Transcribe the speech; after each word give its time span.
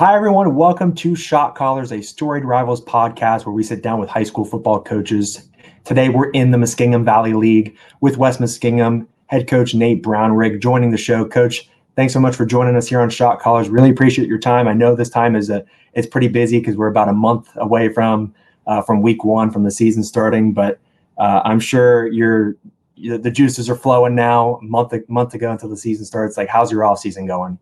Hi, 0.00 0.16
everyone. 0.16 0.54
Welcome 0.54 0.94
to 0.94 1.14
Shot 1.14 1.54
Callers, 1.54 1.92
a 1.92 2.00
storied 2.00 2.46
rivals 2.46 2.82
podcast 2.82 3.44
where 3.44 3.52
we 3.52 3.62
sit 3.62 3.82
down 3.82 4.00
with 4.00 4.08
high 4.08 4.22
school 4.22 4.46
football 4.46 4.80
coaches. 4.80 5.46
Today, 5.84 6.08
we're 6.08 6.30
in 6.30 6.52
the 6.52 6.56
Muskingum 6.56 7.04
Valley 7.04 7.34
League 7.34 7.76
with 8.00 8.16
West 8.16 8.40
Muskingum 8.40 9.06
head 9.26 9.46
coach 9.46 9.74
Nate 9.74 10.02
Brownrigg 10.02 10.58
joining 10.62 10.90
the 10.90 10.96
show. 10.96 11.26
Coach, 11.26 11.68
thanks 11.96 12.14
so 12.14 12.18
much 12.18 12.34
for 12.34 12.46
joining 12.46 12.76
us 12.76 12.88
here 12.88 13.02
on 13.02 13.10
Shot 13.10 13.40
Callers. 13.40 13.68
Really 13.68 13.90
appreciate 13.90 14.26
your 14.26 14.38
time. 14.38 14.68
I 14.68 14.72
know 14.72 14.94
this 14.94 15.10
time 15.10 15.36
is 15.36 15.50
a 15.50 15.66
it's 15.92 16.06
pretty 16.06 16.28
busy 16.28 16.60
because 16.60 16.76
we're 16.76 16.86
about 16.86 17.10
a 17.10 17.12
month 17.12 17.50
away 17.56 17.92
from 17.92 18.34
uh, 18.66 18.80
from 18.80 19.02
week 19.02 19.22
one 19.22 19.50
from 19.50 19.64
the 19.64 19.70
season 19.70 20.02
starting, 20.02 20.54
but 20.54 20.80
uh, 21.18 21.42
I'm 21.44 21.60
sure 21.60 22.06
you're 22.06 22.56
the 22.96 23.30
juices 23.30 23.68
are 23.68 23.76
flowing 23.76 24.14
now. 24.14 24.60
Month 24.62 24.94
month 25.10 25.34
ago 25.34 25.50
until 25.50 25.68
the 25.68 25.76
season 25.76 26.06
starts. 26.06 26.38
Like, 26.38 26.48
how's 26.48 26.72
your 26.72 26.86
off 26.86 27.00
season 27.00 27.26
going? 27.26 27.58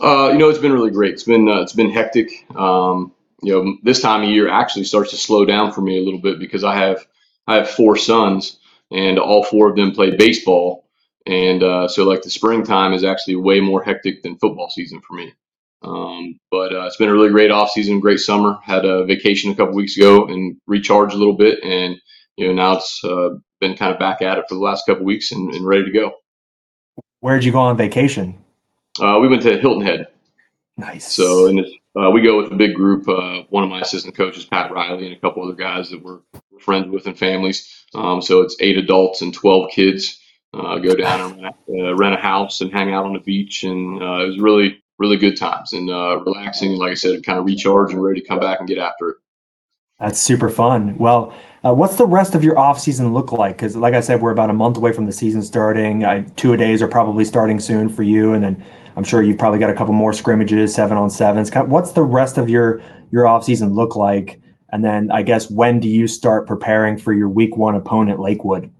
Uh, 0.00 0.30
you 0.32 0.38
know, 0.38 0.48
it's 0.48 0.58
been 0.58 0.72
really 0.72 0.90
great. 0.90 1.14
It's 1.14 1.24
been 1.24 1.48
uh, 1.48 1.60
it's 1.60 1.72
been 1.72 1.90
hectic. 1.90 2.30
Um, 2.56 3.12
you 3.42 3.52
know, 3.52 3.76
this 3.82 4.00
time 4.00 4.22
of 4.22 4.28
year 4.28 4.48
actually 4.48 4.84
starts 4.84 5.10
to 5.10 5.16
slow 5.16 5.44
down 5.44 5.72
for 5.72 5.80
me 5.80 5.98
a 5.98 6.02
little 6.02 6.20
bit 6.20 6.38
because 6.38 6.64
I 6.64 6.76
have 6.76 7.06
I 7.46 7.56
have 7.56 7.70
four 7.70 7.96
sons, 7.96 8.58
and 8.90 9.18
all 9.18 9.44
four 9.44 9.68
of 9.68 9.76
them 9.76 9.92
play 9.92 10.16
baseball, 10.16 10.88
and 11.26 11.62
uh, 11.62 11.88
so 11.88 12.04
like 12.04 12.22
the 12.22 12.30
springtime 12.30 12.92
is 12.92 13.04
actually 13.04 13.36
way 13.36 13.60
more 13.60 13.82
hectic 13.82 14.22
than 14.22 14.38
football 14.38 14.70
season 14.70 15.00
for 15.00 15.14
me. 15.14 15.32
Um, 15.82 16.38
but 16.50 16.72
uh, 16.72 16.86
it's 16.86 16.96
been 16.96 17.08
a 17.08 17.12
really 17.12 17.30
great 17.30 17.50
off 17.50 17.70
season, 17.70 18.00
great 18.00 18.20
summer. 18.20 18.58
Had 18.62 18.84
a 18.84 19.04
vacation 19.04 19.50
a 19.50 19.54
couple 19.54 19.74
weeks 19.74 19.96
ago 19.96 20.26
and 20.26 20.56
recharged 20.66 21.14
a 21.14 21.18
little 21.18 21.36
bit, 21.36 21.62
and 21.64 21.96
you 22.36 22.46
know 22.46 22.54
now 22.54 22.76
it's 22.76 23.00
uh, 23.04 23.30
been 23.60 23.76
kind 23.76 23.92
of 23.92 23.98
back 23.98 24.22
at 24.22 24.38
it 24.38 24.44
for 24.48 24.54
the 24.54 24.60
last 24.60 24.86
couple 24.86 25.04
weeks 25.04 25.32
and, 25.32 25.52
and 25.52 25.66
ready 25.66 25.84
to 25.84 25.92
go. 25.92 26.12
Where 27.20 27.36
did 27.36 27.44
you 27.44 27.52
go 27.52 27.60
on 27.60 27.76
vacation? 27.76 28.41
Uh, 29.00 29.18
we 29.20 29.28
went 29.28 29.42
to 29.42 29.58
Hilton 29.58 29.84
Head. 29.84 30.08
Nice. 30.76 31.12
So, 31.12 31.46
and 31.46 31.64
uh, 31.96 32.10
we 32.10 32.20
go 32.22 32.42
with 32.42 32.52
a 32.52 32.56
big 32.56 32.74
group. 32.74 33.08
Uh, 33.08 33.42
one 33.50 33.64
of 33.64 33.70
my 33.70 33.80
assistant 33.80 34.16
coaches, 34.16 34.44
Pat 34.44 34.72
Riley, 34.72 35.06
and 35.06 35.16
a 35.16 35.20
couple 35.20 35.42
other 35.42 35.54
guys 35.54 35.90
that 35.90 36.02
we're 36.02 36.20
friends 36.60 36.88
with 36.88 37.06
and 37.06 37.18
families. 37.18 37.86
Um, 37.94 38.22
so 38.22 38.40
it's 38.40 38.56
eight 38.60 38.78
adults 38.78 39.22
and 39.22 39.32
twelve 39.32 39.70
kids. 39.70 40.18
Uh, 40.54 40.78
go 40.78 40.94
down 40.94 41.32
and 41.38 41.46
uh, 41.46 41.94
rent 41.94 42.14
a 42.14 42.18
house 42.18 42.60
and 42.60 42.70
hang 42.72 42.92
out 42.92 43.06
on 43.06 43.14
the 43.14 43.20
beach, 43.20 43.64
and 43.64 44.02
uh, 44.02 44.24
it 44.24 44.26
was 44.26 44.38
really, 44.38 44.82
really 44.98 45.16
good 45.16 45.36
times 45.36 45.72
and 45.72 45.88
relaxing. 45.88 46.72
Like 46.76 46.92
I 46.92 46.94
said, 46.94 47.24
kind 47.24 47.38
of 47.38 47.46
recharge 47.46 47.92
and 47.92 48.02
ready 48.02 48.20
to 48.20 48.26
come 48.26 48.40
back 48.40 48.60
and 48.60 48.68
get 48.68 48.78
after 48.78 49.10
it. 49.10 49.16
That's 50.02 50.20
super 50.20 50.50
fun. 50.50 50.98
Well, 50.98 51.32
uh, 51.64 51.72
what's 51.72 51.94
the 51.94 52.06
rest 52.06 52.34
of 52.34 52.42
your 52.42 52.58
off 52.58 52.80
season 52.80 53.14
look 53.14 53.30
like? 53.30 53.56
Because, 53.56 53.76
like 53.76 53.94
I 53.94 54.00
said, 54.00 54.20
we're 54.20 54.32
about 54.32 54.50
a 54.50 54.52
month 54.52 54.76
away 54.76 54.92
from 54.92 55.06
the 55.06 55.12
season 55.12 55.42
starting. 55.42 56.04
Two 56.34 56.52
a 56.52 56.56
days 56.56 56.82
are 56.82 56.88
probably 56.88 57.24
starting 57.24 57.60
soon 57.60 57.88
for 57.88 58.02
you, 58.02 58.32
and 58.32 58.42
then 58.42 58.64
I'm 58.96 59.04
sure 59.04 59.22
you've 59.22 59.38
probably 59.38 59.60
got 59.60 59.70
a 59.70 59.74
couple 59.74 59.94
more 59.94 60.12
scrimmages, 60.12 60.74
seven 60.74 60.96
on 60.96 61.08
sevens. 61.08 61.52
What's 61.54 61.92
the 61.92 62.02
rest 62.02 62.36
of 62.36 62.50
your 62.50 62.82
your 63.12 63.28
off 63.28 63.44
season 63.44 63.74
look 63.74 63.94
like? 63.94 64.40
And 64.70 64.84
then 64.84 65.12
I 65.12 65.22
guess 65.22 65.48
when 65.48 65.78
do 65.78 65.86
you 65.86 66.08
start 66.08 66.48
preparing 66.48 66.98
for 66.98 67.12
your 67.12 67.28
week 67.28 67.56
one 67.56 67.76
opponent, 67.76 68.18
Lakewood? 68.18 68.72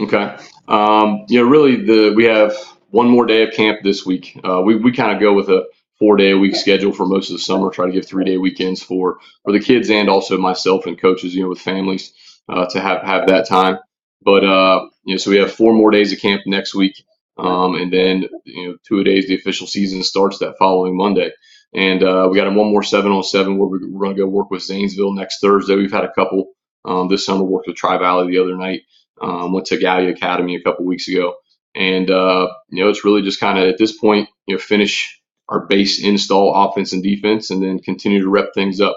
Okay. 0.00 0.36
Um, 0.66 1.24
you 1.28 1.40
know, 1.40 1.48
really, 1.48 1.76
the 1.76 2.12
we 2.16 2.24
have 2.24 2.52
one 2.90 3.06
more 3.06 3.26
day 3.26 3.44
of 3.44 3.52
camp 3.52 3.78
this 3.84 4.04
week. 4.04 4.40
Uh, 4.42 4.60
we 4.60 4.74
we 4.74 4.90
kind 4.90 5.12
of 5.12 5.20
go 5.20 5.34
with 5.34 5.48
a 5.50 5.64
four 5.98 6.16
day 6.16 6.30
a 6.30 6.38
week 6.38 6.56
schedule 6.56 6.92
for 6.92 7.06
most 7.06 7.30
of 7.30 7.36
the 7.36 7.42
summer. 7.42 7.70
Try 7.70 7.86
to 7.86 7.92
give 7.92 8.06
three 8.06 8.24
day 8.24 8.38
weekends 8.38 8.82
for 8.82 9.18
for 9.44 9.52
the 9.52 9.60
kids 9.60 9.90
and 9.90 10.08
also 10.08 10.38
myself 10.38 10.86
and 10.86 11.00
coaches. 11.00 11.34
You 11.34 11.42
know, 11.42 11.48
with 11.48 11.60
families 11.60 12.12
uh, 12.48 12.66
to 12.66 12.80
have 12.80 13.02
have 13.02 13.28
that 13.28 13.48
time. 13.48 13.78
But 14.22 14.44
uh, 14.44 14.86
you 15.04 15.14
know, 15.14 15.18
so 15.18 15.30
we 15.30 15.38
have 15.38 15.52
four 15.52 15.72
more 15.72 15.90
days 15.90 16.12
of 16.12 16.20
camp 16.20 16.42
next 16.46 16.74
week. 16.74 17.04
Um, 17.38 17.76
and 17.76 17.92
then, 17.92 18.26
you 18.44 18.66
know, 18.66 18.76
two 18.86 19.04
days, 19.04 19.28
the 19.28 19.36
official 19.36 19.66
season 19.66 20.02
starts 20.02 20.38
that 20.38 20.58
following 20.58 20.96
Monday. 20.96 21.30
And 21.72 22.02
uh, 22.02 22.28
we 22.30 22.36
got 22.36 22.48
a 22.48 22.50
one 22.50 22.70
more 22.70 22.82
seven 22.82 23.12
on 23.12 23.22
seven 23.22 23.58
where 23.58 23.68
we're 23.68 23.78
going 23.78 24.16
to 24.16 24.22
go 24.22 24.28
work 24.28 24.50
with 24.50 24.62
Zanesville 24.62 25.12
next 25.12 25.40
Thursday. 25.40 25.76
We've 25.76 25.92
had 25.92 26.04
a 26.04 26.12
couple 26.12 26.52
um, 26.84 27.08
this 27.08 27.24
summer, 27.24 27.44
worked 27.44 27.68
with 27.68 27.76
Tri 27.76 27.98
Valley 27.98 28.32
the 28.32 28.42
other 28.42 28.56
night, 28.56 28.82
um, 29.20 29.52
went 29.52 29.66
to 29.66 29.78
Gallia 29.78 30.10
Academy 30.10 30.56
a 30.56 30.62
couple 30.62 30.84
weeks 30.84 31.06
ago. 31.08 31.36
And, 31.74 32.10
uh, 32.10 32.48
you 32.70 32.82
know, 32.82 32.90
it's 32.90 33.04
really 33.04 33.22
just 33.22 33.38
kind 33.38 33.58
of 33.58 33.68
at 33.68 33.78
this 33.78 33.96
point, 33.96 34.28
you 34.46 34.56
know, 34.56 34.58
finish 34.58 35.17
our 35.48 35.66
base 35.66 36.02
install 36.02 36.54
offense 36.54 36.92
and 36.92 37.02
defense 37.02 37.50
and 37.50 37.62
then 37.62 37.78
continue 37.78 38.20
to 38.20 38.28
rep 38.28 38.50
things 38.54 38.80
up 38.80 38.96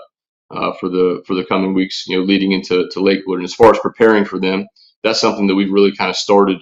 uh, 0.51 0.73
for 0.73 0.89
the 0.89 1.23
for 1.25 1.33
the 1.33 1.45
coming 1.45 1.73
weeks, 1.73 2.05
you 2.07 2.17
know, 2.17 2.23
leading 2.23 2.51
into 2.51 2.89
to 2.91 2.99
Lakewood. 2.99 3.39
And 3.39 3.45
as 3.45 3.55
far 3.55 3.71
as 3.71 3.79
preparing 3.79 4.25
for 4.25 4.39
them, 4.39 4.67
that's 5.03 5.21
something 5.21 5.47
that 5.47 5.55
we've 5.55 5.71
really 5.71 5.95
kind 5.95 6.09
of 6.09 6.15
started 6.15 6.61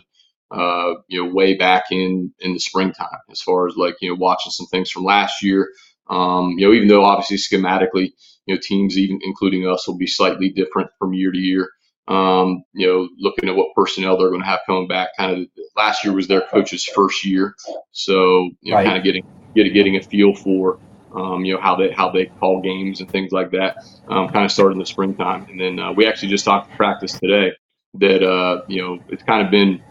uh, 0.52 0.96
you 1.08 1.24
know, 1.24 1.32
way 1.32 1.56
back 1.56 1.86
in 1.92 2.34
in 2.40 2.54
the 2.54 2.60
springtime, 2.60 3.08
as 3.32 3.42
far 3.42 3.68
as 3.68 3.76
like 3.76 3.96
you 4.02 4.10
know, 4.10 4.16
watching 4.16 4.52
some 4.52 4.68
things 4.68 4.90
from 4.90 5.04
last 5.04 5.44
year. 5.44 5.70
Um, 6.10 6.56
you 6.58 6.66
know, 6.66 6.74
even 6.74 6.88
though 6.88 7.04
obviously 7.04 7.38
schematically, 7.38 8.12
you 8.46 8.56
know, 8.56 8.60
teams 8.62 8.98
even 8.98 9.20
including 9.22 9.68
us 9.68 9.88
will 9.88 9.98
be 9.98 10.08
slightly 10.08 10.50
different 10.50 10.90
from 10.98 11.14
year 11.14 11.32
to 11.32 11.38
year. 11.38 11.70
Um, 12.08 12.64
you 12.74 12.88
know, 12.88 13.08
looking 13.20 13.48
at 13.48 13.56
what 13.56 13.76
personnel 13.76 14.18
they're 14.18 14.30
going 14.30 14.42
to 14.42 14.48
have 14.48 14.62
coming 14.66 14.88
back. 14.88 15.10
Kind 15.16 15.40
of 15.40 15.48
last 15.76 16.04
year 16.04 16.14
was 16.14 16.28
their 16.28 16.42
coach's 16.42 16.84
first 16.84 17.24
year, 17.24 17.54
so 17.92 18.50
you 18.62 18.72
know, 18.72 18.78
right. 18.78 18.86
kind 18.86 18.98
of 18.98 19.04
getting 19.04 19.24
getting 19.56 19.74
getting 19.74 19.98
a 19.98 20.02
feel 20.02 20.34
for 20.36 20.80
um, 21.16 21.46
you 21.46 21.54
know 21.56 21.62
how 21.62 21.76
they 21.76 21.92
how 21.92 22.10
they 22.12 22.28
call 22.28 22.62
games 22.62 23.02
and 23.02 23.10
things 23.12 23.32
like 23.32 23.52
that. 23.52 23.78
Um, 24.10 24.30
kind 24.30 24.46
of 24.46 24.52
started 24.52 24.74
in 24.74 24.80
the 24.80 24.86
springtime, 24.86 25.46
and 25.50 25.60
then 25.60 25.80
uh, 25.80 25.94
we 25.94 26.08
actually 26.08 26.30
just 26.30 26.46
talked 26.46 26.70
to 26.70 26.78
practice 26.78 27.14
today 27.14 27.52
that 27.96 28.24
uh, 28.24 28.62
you 28.68 28.82
know 28.82 29.00
it's 29.10 29.24
kind 29.24 29.46
of 29.46 29.52
been 29.52 29.82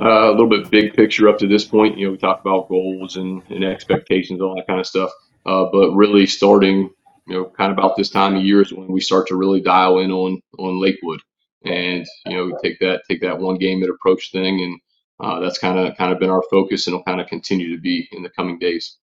uh, 0.00 0.30
a 0.30 0.32
little 0.32 0.48
bit 0.48 0.70
big 0.70 0.94
picture 0.94 1.28
up 1.28 1.38
to 1.38 1.48
this 1.48 1.64
point. 1.64 1.98
You 1.98 2.06
know, 2.06 2.12
we 2.12 2.18
talked 2.18 2.42
about 2.46 2.68
goals 2.68 3.16
and, 3.16 3.42
and 3.50 3.64
expectations, 3.64 4.40
all 4.42 4.56
that 4.56 4.66
kind 4.66 4.80
of 4.80 4.86
stuff. 4.86 5.10
Uh, 5.46 5.66
but 5.72 5.92
really, 5.94 6.26
starting, 6.26 6.90
you 7.28 7.34
know, 7.34 7.46
kind 7.56 7.72
of 7.72 7.78
about 7.78 7.96
this 7.96 8.10
time 8.10 8.36
of 8.36 8.42
year 8.44 8.62
is 8.62 8.72
when 8.72 8.88
we 8.88 9.00
start 9.00 9.28
to 9.28 9.36
really 9.36 9.60
dial 9.60 9.98
in 10.00 10.10
on 10.12 10.42
on 10.58 10.80
Lakewood, 10.80 11.20
and 11.64 12.06
you 12.26 12.36
know, 12.36 12.58
take 12.62 12.78
that 12.80 13.02
take 13.08 13.20
that 13.22 13.38
one 13.38 13.56
game 13.56 13.82
at 13.82 13.90
approach 13.90 14.32
thing, 14.32 14.62
and 14.62 14.80
uh, 15.20 15.40
that's 15.40 15.58
kind 15.58 15.78
of 15.78 15.96
kind 15.96 16.12
of 16.12 16.18
been 16.18 16.30
our 16.30 16.42
focus, 16.50 16.86
and 16.86 16.96
will 16.96 17.04
kind 17.04 17.20
of 17.20 17.26
continue 17.26 17.74
to 17.74 17.80
be 17.80 18.08
in 18.12 18.22
the 18.22 18.30
coming 18.30 18.58
days. 18.58 18.96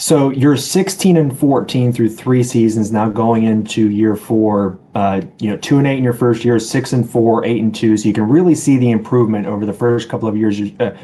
So 0.00 0.30
you're 0.30 0.56
16 0.56 1.18
and 1.18 1.38
14 1.38 1.92
through 1.92 2.08
three 2.08 2.42
seasons 2.42 2.90
now, 2.90 3.10
going 3.10 3.44
into 3.44 3.90
year 3.90 4.16
four. 4.16 4.78
Uh, 4.94 5.20
you 5.40 5.50
know, 5.50 5.58
two 5.58 5.76
and 5.76 5.86
eight 5.86 5.98
in 5.98 6.04
your 6.04 6.14
first 6.14 6.42
year, 6.42 6.58
six 6.58 6.94
and 6.94 7.08
four, 7.08 7.44
eight 7.44 7.60
and 7.60 7.74
two. 7.74 7.98
So 7.98 8.08
you 8.08 8.14
can 8.14 8.26
really 8.26 8.54
see 8.54 8.78
the 8.78 8.90
improvement 8.90 9.46
over 9.46 9.66
the 9.66 9.74
first 9.74 10.08
couple 10.08 10.26
of 10.26 10.38
years 10.38 10.58
uh, 10.80 10.96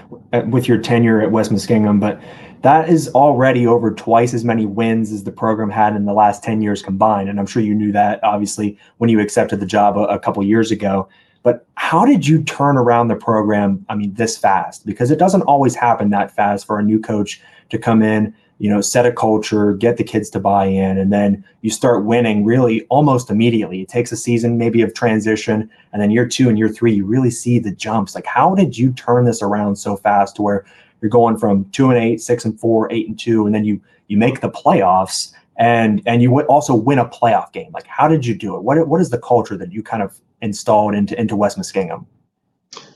with 0.46 0.66
your 0.66 0.78
tenure 0.78 1.20
at 1.20 1.30
West 1.30 1.52
Muskingum. 1.52 2.00
But 2.00 2.18
that 2.62 2.88
is 2.88 3.08
already 3.10 3.66
over 3.66 3.92
twice 3.92 4.32
as 4.32 4.44
many 4.44 4.64
wins 4.64 5.12
as 5.12 5.24
the 5.24 5.30
program 5.30 5.68
had 5.68 5.94
in 5.94 6.06
the 6.06 6.14
last 6.14 6.42
10 6.42 6.62
years 6.62 6.80
combined. 6.80 7.28
And 7.28 7.38
I'm 7.38 7.46
sure 7.46 7.62
you 7.62 7.74
knew 7.74 7.92
that, 7.92 8.18
obviously, 8.24 8.78
when 8.96 9.10
you 9.10 9.20
accepted 9.20 9.60
the 9.60 9.66
job 9.66 9.98
a, 9.98 10.04
a 10.04 10.18
couple 10.18 10.42
years 10.42 10.70
ago. 10.70 11.06
But 11.46 11.64
how 11.76 12.04
did 12.04 12.26
you 12.26 12.42
turn 12.42 12.76
around 12.76 13.06
the 13.06 13.14
program? 13.14 13.86
I 13.88 13.94
mean, 13.94 14.12
this 14.14 14.36
fast 14.36 14.84
because 14.84 15.12
it 15.12 15.18
doesn't 15.20 15.42
always 15.42 15.76
happen 15.76 16.10
that 16.10 16.34
fast 16.34 16.66
for 16.66 16.80
a 16.80 16.82
new 16.82 16.98
coach 16.98 17.40
to 17.70 17.78
come 17.78 18.02
in 18.02 18.34
you 18.58 18.70
know, 18.70 18.80
set 18.80 19.06
a 19.06 19.12
culture, 19.12 19.74
get 19.74 19.96
the 19.96 20.02
kids 20.02 20.30
to 20.30 20.40
buy 20.40 20.64
in, 20.64 20.98
and 20.98 21.12
then 21.12 21.44
you 21.60 21.70
start 21.70 22.04
winning 22.04 22.44
really 22.44 22.82
almost 22.86 23.30
immediately. 23.30 23.82
It 23.82 23.88
takes 23.88 24.10
a 24.10 24.16
season 24.16 24.56
maybe 24.58 24.82
of 24.82 24.94
transition, 24.94 25.70
and 25.92 26.00
then 26.02 26.10
year 26.10 26.26
two 26.26 26.48
and 26.48 26.58
year 26.58 26.68
three, 26.68 26.94
you 26.94 27.04
really 27.04 27.30
see 27.30 27.58
the 27.58 27.70
jumps. 27.70 28.14
Like, 28.14 28.26
how 28.26 28.54
did 28.54 28.76
you 28.76 28.92
turn 28.92 29.24
this 29.24 29.42
around 29.42 29.76
so 29.76 29.94
fast 29.94 30.36
to 30.36 30.42
where 30.42 30.64
you're 31.00 31.10
going 31.10 31.36
from 31.36 31.66
two 31.66 31.90
and 31.90 31.98
eight, 31.98 32.20
six 32.22 32.44
and 32.44 32.58
four, 32.58 32.90
eight 32.90 33.06
and 33.06 33.18
two, 33.18 33.46
and 33.46 33.54
then 33.54 33.64
you 33.64 33.80
you 34.08 34.16
make 34.16 34.40
the 34.40 34.50
playoffs 34.50 35.32
and 35.58 36.02
and 36.06 36.22
you 36.22 36.40
also 36.42 36.74
win 36.74 36.98
a 36.98 37.06
playoff 37.06 37.52
game? 37.52 37.70
Like, 37.72 37.86
how 37.86 38.08
did 38.08 38.26
you 38.26 38.34
do 38.34 38.56
it? 38.56 38.62
What 38.62 38.86
what 38.88 39.00
is 39.00 39.10
the 39.10 39.18
culture 39.18 39.56
that 39.56 39.72
you 39.72 39.82
kind 39.82 40.02
of 40.02 40.18
installed 40.42 40.94
into 40.94 41.18
into 41.18 41.36
West 41.36 41.58
Muskingum? 41.58 42.06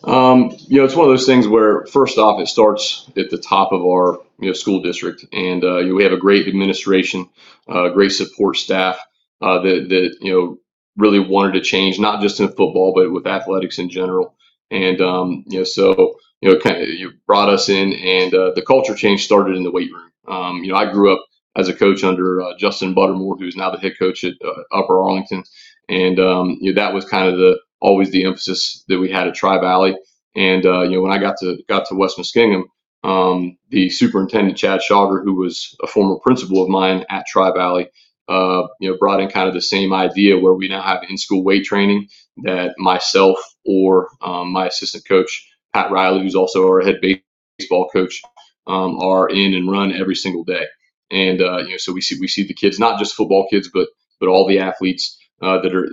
Um, 0.04 0.54
you 0.58 0.78
know, 0.78 0.84
it's 0.84 0.94
one 0.94 1.06
of 1.06 1.12
those 1.12 1.26
things 1.26 1.46
where 1.46 1.86
first 1.86 2.18
off, 2.18 2.40
it 2.40 2.48
starts 2.48 3.10
at 3.16 3.30
the 3.30 3.38
top 3.38 3.72
of 3.72 3.82
our 3.82 4.18
you 4.38 4.48
know 4.48 4.52
school 4.52 4.80
district, 4.80 5.24
and 5.32 5.64
uh, 5.64 5.78
you 5.78 5.88
know, 5.88 5.94
we 5.94 6.02
have 6.04 6.12
a 6.12 6.18
great 6.18 6.48
administration, 6.48 7.28
uh, 7.68 7.88
great 7.90 8.12
support 8.12 8.56
staff 8.56 8.98
uh, 9.40 9.60
that 9.60 9.88
that 9.88 10.16
you 10.20 10.32
know 10.32 10.58
really 10.96 11.20
wanted 11.20 11.52
to 11.52 11.60
change, 11.60 11.98
not 11.98 12.20
just 12.20 12.40
in 12.40 12.48
football, 12.48 12.92
but 12.94 13.12
with 13.12 13.26
athletics 13.26 13.78
in 13.78 13.88
general. 13.88 14.34
And 14.70 15.00
um, 15.00 15.44
you 15.46 15.58
know, 15.58 15.64
so 15.64 16.18
you 16.40 16.50
know, 16.50 16.58
kind 16.58 16.82
of 16.82 16.88
you 16.88 17.12
brought 17.26 17.48
us 17.48 17.68
in, 17.68 17.92
and 17.92 18.34
uh, 18.34 18.52
the 18.54 18.62
culture 18.62 18.94
change 18.94 19.24
started 19.24 19.56
in 19.56 19.62
the 19.62 19.70
weight 19.70 19.92
room. 19.92 20.10
Um, 20.28 20.64
you 20.64 20.72
know, 20.72 20.78
I 20.78 20.90
grew 20.90 21.12
up 21.12 21.24
as 21.56 21.68
a 21.68 21.74
coach 21.74 22.04
under 22.04 22.42
uh, 22.42 22.56
Justin 22.58 22.94
Buttermore, 22.94 23.38
who's 23.38 23.56
now 23.56 23.70
the 23.70 23.78
head 23.78 23.98
coach 23.98 24.24
at 24.24 24.34
uh, 24.44 24.62
Upper 24.72 25.02
Arlington, 25.02 25.44
and 25.88 26.20
um, 26.20 26.58
you 26.60 26.72
know, 26.74 26.82
that 26.82 26.94
was 26.94 27.04
kind 27.04 27.28
of 27.28 27.38
the 27.38 27.58
always 27.80 28.10
the 28.10 28.24
emphasis 28.24 28.84
that 28.88 28.98
we 28.98 29.10
had 29.10 29.28
at 29.28 29.34
Tri 29.34 29.60
Valley. 29.60 29.96
And 30.36 30.64
uh, 30.66 30.82
you 30.82 30.96
know, 30.96 31.02
when 31.02 31.12
I 31.12 31.18
got 31.18 31.36
to 31.40 31.58
got 31.68 31.86
to 31.88 31.94
West 31.96 32.18
Muskingum, 32.18 32.64
um, 33.04 33.56
the 33.70 33.90
superintendent 33.90 34.58
Chad 34.58 34.80
Schauger, 34.80 35.22
who 35.24 35.34
was 35.36 35.76
a 35.82 35.86
former 35.86 36.16
principal 36.22 36.62
of 36.62 36.68
mine 36.70 37.04
at 37.10 37.26
Tri 37.26 37.52
Valley, 37.52 37.88
uh, 38.28 38.62
you 38.80 38.90
know, 38.90 38.96
brought 38.98 39.20
in 39.20 39.28
kind 39.30 39.48
of 39.48 39.54
the 39.54 39.62
same 39.62 39.92
idea 39.92 40.38
where 40.38 40.54
we 40.54 40.68
now 40.68 40.82
have 40.82 41.02
in-school 41.08 41.44
weight 41.44 41.64
training 41.64 42.08
that 42.44 42.74
myself 42.78 43.38
or 43.66 44.08
um, 44.22 44.52
my 44.52 44.66
assistant 44.68 45.04
coach 45.08 45.46
Pat 45.74 45.90
Riley, 45.90 46.22
who's 46.22 46.34
also 46.34 46.66
our 46.66 46.80
head 46.82 47.00
baseball 47.58 47.88
coach, 47.92 48.22
um, 48.66 48.98
are 49.00 49.28
in 49.28 49.54
and 49.54 49.70
run 49.70 49.92
every 49.92 50.14
single 50.16 50.44
day. 50.44 50.66
And 51.12 51.42
uh, 51.42 51.58
you 51.58 51.72
know, 51.72 51.76
so 51.78 51.92
we 51.92 52.00
see 52.02 52.18
we 52.20 52.28
see 52.28 52.46
the 52.46 52.54
kids, 52.54 52.78
not 52.78 52.98
just 52.98 53.14
football 53.14 53.48
kids, 53.50 53.70
but 53.72 53.88
but 54.20 54.28
all 54.28 54.46
the 54.46 54.60
athletes 54.60 55.18
uh, 55.42 55.60
that 55.62 55.74
are 55.74 55.88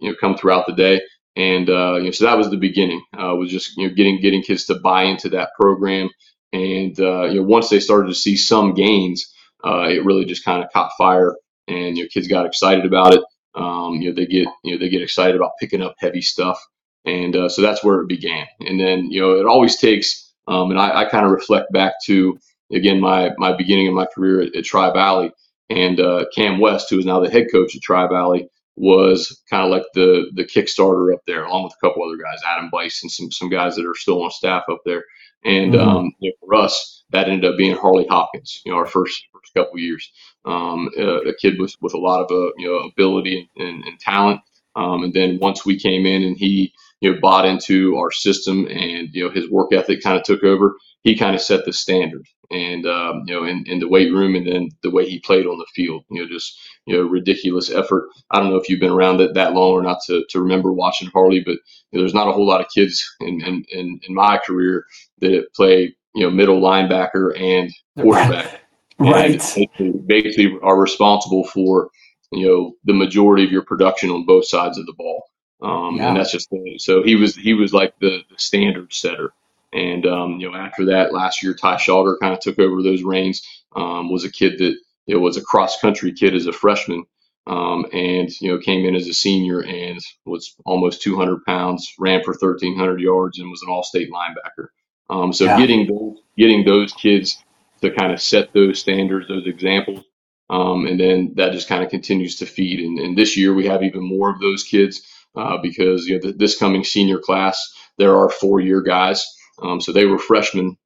you 0.00 0.10
know, 0.10 0.16
come 0.20 0.36
throughout 0.36 0.66
the 0.66 0.74
day. 0.74 1.00
And 1.36 1.68
uh, 1.70 1.96
you 1.96 2.04
know, 2.04 2.10
so 2.10 2.24
that 2.24 2.38
was 2.38 2.50
the 2.50 2.56
beginning. 2.56 3.02
Uh, 3.18 3.34
was 3.36 3.50
just 3.50 3.76
you 3.76 3.88
know 3.88 3.94
getting 3.94 4.20
getting 4.20 4.42
kids 4.42 4.64
to 4.66 4.76
buy 4.76 5.04
into 5.04 5.28
that 5.30 5.50
program. 5.60 6.08
And 6.52 6.98
uh, 7.00 7.24
you 7.24 7.40
know, 7.40 7.46
once 7.46 7.68
they 7.68 7.80
started 7.80 8.08
to 8.08 8.14
see 8.14 8.36
some 8.36 8.74
gains, 8.74 9.32
uh, 9.64 9.88
it 9.88 10.04
really 10.04 10.24
just 10.24 10.44
kind 10.44 10.64
of 10.64 10.70
caught 10.72 10.92
fire, 10.98 11.36
and 11.68 11.96
you 11.96 12.04
know, 12.04 12.08
kids 12.12 12.28
got 12.28 12.46
excited 12.46 12.86
about 12.86 13.14
it. 13.14 13.22
Um, 13.54 13.94
you 13.96 14.10
know, 14.10 14.14
they 14.14 14.26
get 14.26 14.48
you 14.64 14.74
know 14.74 14.78
they 14.78 14.88
get 14.88 15.02
excited 15.02 15.36
about 15.36 15.52
picking 15.60 15.82
up 15.82 15.94
heavy 15.98 16.22
stuff, 16.22 16.58
and 17.04 17.36
uh, 17.36 17.48
so 17.48 17.62
that's 17.62 17.84
where 17.84 18.00
it 18.00 18.08
began. 18.08 18.46
And 18.60 18.80
then 18.80 19.10
you 19.10 19.20
know, 19.20 19.32
it 19.32 19.46
always 19.46 19.76
takes, 19.78 20.32
um, 20.48 20.70
and 20.70 20.80
I, 20.80 21.02
I 21.02 21.04
kind 21.06 21.26
of 21.26 21.32
reflect 21.32 21.72
back 21.72 21.94
to 22.06 22.38
again 22.72 23.00
my 23.00 23.30
my 23.38 23.52
beginning 23.56 23.88
of 23.88 23.94
my 23.94 24.06
career 24.06 24.42
at, 24.42 24.56
at 24.56 24.64
Tri 24.64 24.92
Valley, 24.92 25.32
and 25.70 26.00
uh, 26.00 26.26
Cam 26.34 26.60
West, 26.60 26.90
who 26.90 26.98
is 26.98 27.06
now 27.06 27.20
the 27.20 27.30
head 27.30 27.46
coach 27.52 27.76
at 27.76 27.82
Tri 27.82 28.06
Valley, 28.08 28.48
was 28.76 29.42
kind 29.50 29.64
of 29.64 29.70
like 29.70 29.86
the 29.94 30.30
the 30.34 30.44
Kickstarter 30.44 31.12
up 31.14 31.20
there, 31.26 31.44
along 31.44 31.64
with 31.64 31.74
a 31.74 31.86
couple 31.86 32.04
other 32.04 32.16
guys, 32.22 32.40
Adam 32.46 32.70
Bice 32.72 33.02
and 33.02 33.10
some 33.12 33.30
some 33.30 33.50
guys 33.50 33.76
that 33.76 33.86
are 33.86 33.94
still 33.96 34.22
on 34.24 34.30
staff 34.30 34.64
up 34.70 34.80
there. 34.84 35.04
And 35.44 35.74
Mhm. 35.74 35.80
um, 35.80 36.12
you 36.20 36.30
know, 36.30 36.46
for 36.46 36.54
us, 36.56 37.04
that 37.10 37.28
ended 37.28 37.50
up 37.50 37.58
being 37.58 37.76
Harley 37.76 38.06
Hopkins. 38.08 38.62
You 38.64 38.72
know, 38.72 38.78
our 38.78 38.86
first 38.86 39.22
first 39.32 39.54
couple 39.54 39.78
years, 39.78 40.10
um, 40.44 40.90
uh, 40.98 41.22
a 41.22 41.34
kid 41.34 41.58
with 41.58 41.74
with 41.80 41.94
a 41.94 41.98
lot 41.98 42.22
of 42.24 42.30
uh, 42.30 42.52
you 42.58 42.68
know 42.68 42.78
ability 42.88 43.50
and, 43.56 43.84
and 43.84 43.98
talent. 44.00 44.40
Um, 44.76 45.04
and 45.04 45.14
then 45.14 45.38
once 45.40 45.64
we 45.66 45.78
came 45.78 46.06
in 46.06 46.22
and 46.22 46.36
he 46.36 46.72
you 47.00 47.12
know 47.12 47.20
bought 47.20 47.46
into 47.46 47.96
our 47.96 48.10
system 48.10 48.66
and 48.68 49.08
you 49.12 49.24
know 49.24 49.30
his 49.30 49.50
work 49.50 49.72
ethic 49.72 50.02
kind 50.02 50.16
of 50.16 50.22
took 50.24 50.44
over, 50.44 50.74
he 51.02 51.16
kind 51.16 51.34
of 51.34 51.40
set 51.40 51.64
the 51.64 51.72
standard. 51.72 52.26
And 52.52 52.84
um, 52.84 53.22
you 53.26 53.34
know, 53.34 53.44
in, 53.44 53.64
in 53.66 53.78
the 53.78 53.88
weight 53.88 54.12
room, 54.12 54.34
and 54.34 54.46
then 54.46 54.70
the 54.82 54.90
way 54.90 55.08
he 55.08 55.20
played 55.20 55.46
on 55.46 55.58
the 55.58 55.66
field, 55.72 56.04
you 56.10 56.20
know, 56.20 56.28
just 56.28 56.58
you 56.86 56.96
know, 56.96 57.02
ridiculous 57.02 57.70
effort. 57.70 58.08
I 58.32 58.40
don't 58.40 58.50
know 58.50 58.56
if 58.56 58.68
you've 58.68 58.80
been 58.80 58.90
around 58.90 59.20
it 59.20 59.34
that 59.34 59.52
long 59.52 59.70
or 59.70 59.82
not 59.82 59.98
to, 60.06 60.24
to 60.30 60.40
remember 60.40 60.72
watching 60.72 61.08
Harley, 61.10 61.40
but 61.40 61.52
you 61.52 61.92
know, 61.92 62.00
there's 62.00 62.14
not 62.14 62.26
a 62.26 62.32
whole 62.32 62.46
lot 62.46 62.60
of 62.60 62.66
kids 62.74 63.08
in, 63.20 63.40
in, 63.42 63.64
in, 63.70 64.00
in 64.02 64.14
my 64.14 64.38
career 64.38 64.84
that 65.20 65.46
play, 65.54 65.94
you 66.16 66.24
know, 66.24 66.30
middle 66.30 66.60
linebacker 66.60 67.38
and 67.40 67.70
quarterback. 67.96 68.60
Right. 68.98 69.56
And 69.56 69.66
they 69.78 69.90
basically 70.06 70.58
are 70.62 70.78
responsible 70.78 71.44
for, 71.44 71.90
you 72.32 72.46
know, 72.46 72.74
the 72.84 72.94
majority 72.94 73.44
of 73.44 73.52
your 73.52 73.64
production 73.64 74.10
on 74.10 74.26
both 74.26 74.46
sides 74.48 74.78
of 74.78 74.86
the 74.86 74.94
ball. 74.94 75.24
Um, 75.62 75.96
Yeah. 75.96 76.08
And 76.08 76.16
that's 76.16 76.32
just 76.32 76.48
so 76.78 77.02
he 77.02 77.16
was 77.16 77.36
he 77.36 77.54
was 77.54 77.74
like 77.74 77.98
the, 78.00 78.22
the 78.30 78.38
standard 78.38 78.92
setter. 78.92 79.32
And 79.72 80.06
um, 80.06 80.40
you 80.40 80.50
know, 80.50 80.56
after 80.58 80.86
that, 80.86 81.12
last 81.14 81.42
year 81.42 81.54
Ty 81.54 81.76
Schauger 81.76 82.16
kind 82.20 82.34
of 82.34 82.40
took 82.40 82.58
over 82.58 82.82
those 82.82 83.02
reins. 83.02 83.42
Um, 83.76 84.10
was 84.12 84.24
a 84.24 84.32
kid 84.32 84.58
that 84.58 84.76
you 85.06 85.14
know 85.14 85.20
was 85.20 85.36
a 85.36 85.42
cross 85.42 85.80
country 85.80 86.12
kid 86.12 86.34
as 86.34 86.46
a 86.46 86.52
freshman, 86.52 87.04
um, 87.46 87.86
and 87.92 88.30
you 88.40 88.50
know 88.52 88.58
came 88.58 88.86
in 88.86 88.96
as 88.96 89.08
a 89.08 89.14
senior 89.14 89.60
and 89.62 90.00
was 90.26 90.54
almost 90.66 91.02
200 91.02 91.44
pounds, 91.46 91.92
ran 91.98 92.22
for 92.24 92.32
1,300 92.32 93.00
yards, 93.00 93.38
and 93.38 93.50
was 93.50 93.62
an 93.62 93.70
all-state 93.70 94.10
linebacker. 94.12 94.68
Um, 95.10 95.32
so 95.32 95.46
Yeah. 95.46 95.56
getting 95.58 95.86
those 95.88 96.18
getting 96.38 96.64
those 96.64 96.92
kids 96.94 97.38
to 97.82 97.90
kind 97.92 98.12
of 98.12 98.20
set 98.22 98.52
those 98.54 98.80
standards, 98.80 99.28
those 99.28 99.46
examples, 99.46 100.04
um, 100.50 100.86
and 100.86 101.00
then 101.00 101.34
that 101.36 101.52
just 101.52 101.68
kind 101.68 101.84
of 101.84 101.90
continues 101.90 102.36
to 102.38 102.46
feed. 102.46 102.80
And, 102.80 103.00
and 103.00 103.18
this 103.18 103.38
year 103.38 103.54
we 103.54 103.66
have 103.68 103.84
even 103.84 104.02
more 104.02 104.30
of 104.30 104.40
those 104.40 104.64
kids 104.64 105.02
uh, 105.36 105.58
because 105.62 106.06
you 106.06 106.16
know 106.16 106.22
th- 106.22 106.38
this 106.38 106.58
coming 106.58 106.84
senior 106.84 107.20
class 107.20 107.74
there 107.98 108.16
are 108.18 108.30
four-year 108.30 108.82
guys. 108.82 109.26
Um, 109.62 109.80
so 109.80 109.92
they 109.92 110.06
were 110.06 110.18
freshmen 110.18 110.78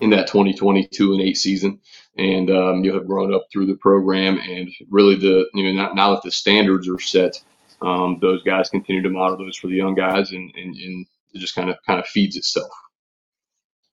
in 0.00 0.10
that 0.10 0.28
2022 0.28 1.12
and 1.12 1.22
8 1.22 1.36
season 1.36 1.80
and 2.18 2.50
um, 2.50 2.84
you 2.84 2.94
have 2.94 3.06
grown 3.06 3.34
up 3.34 3.46
through 3.52 3.66
the 3.66 3.76
program 3.76 4.38
and 4.38 4.70
really 4.90 5.16
the 5.16 5.46
you 5.54 5.64
know 5.64 5.84
now, 5.84 5.92
now 5.94 6.10
that 6.14 6.22
the 6.22 6.30
standards 6.30 6.88
are 6.88 6.98
set 7.00 7.42
um, 7.82 8.18
those 8.20 8.42
guys 8.44 8.70
continue 8.70 9.02
to 9.02 9.10
model 9.10 9.38
those 9.38 9.56
for 9.56 9.68
the 9.68 9.76
young 9.76 9.94
guys 9.94 10.32
and, 10.32 10.52
and, 10.56 10.76
and 10.76 11.06
it 11.34 11.38
just 11.38 11.54
kind 11.54 11.70
of 11.70 11.76
kind 11.86 12.00
of 12.00 12.06
feeds 12.06 12.36
itself 12.36 12.70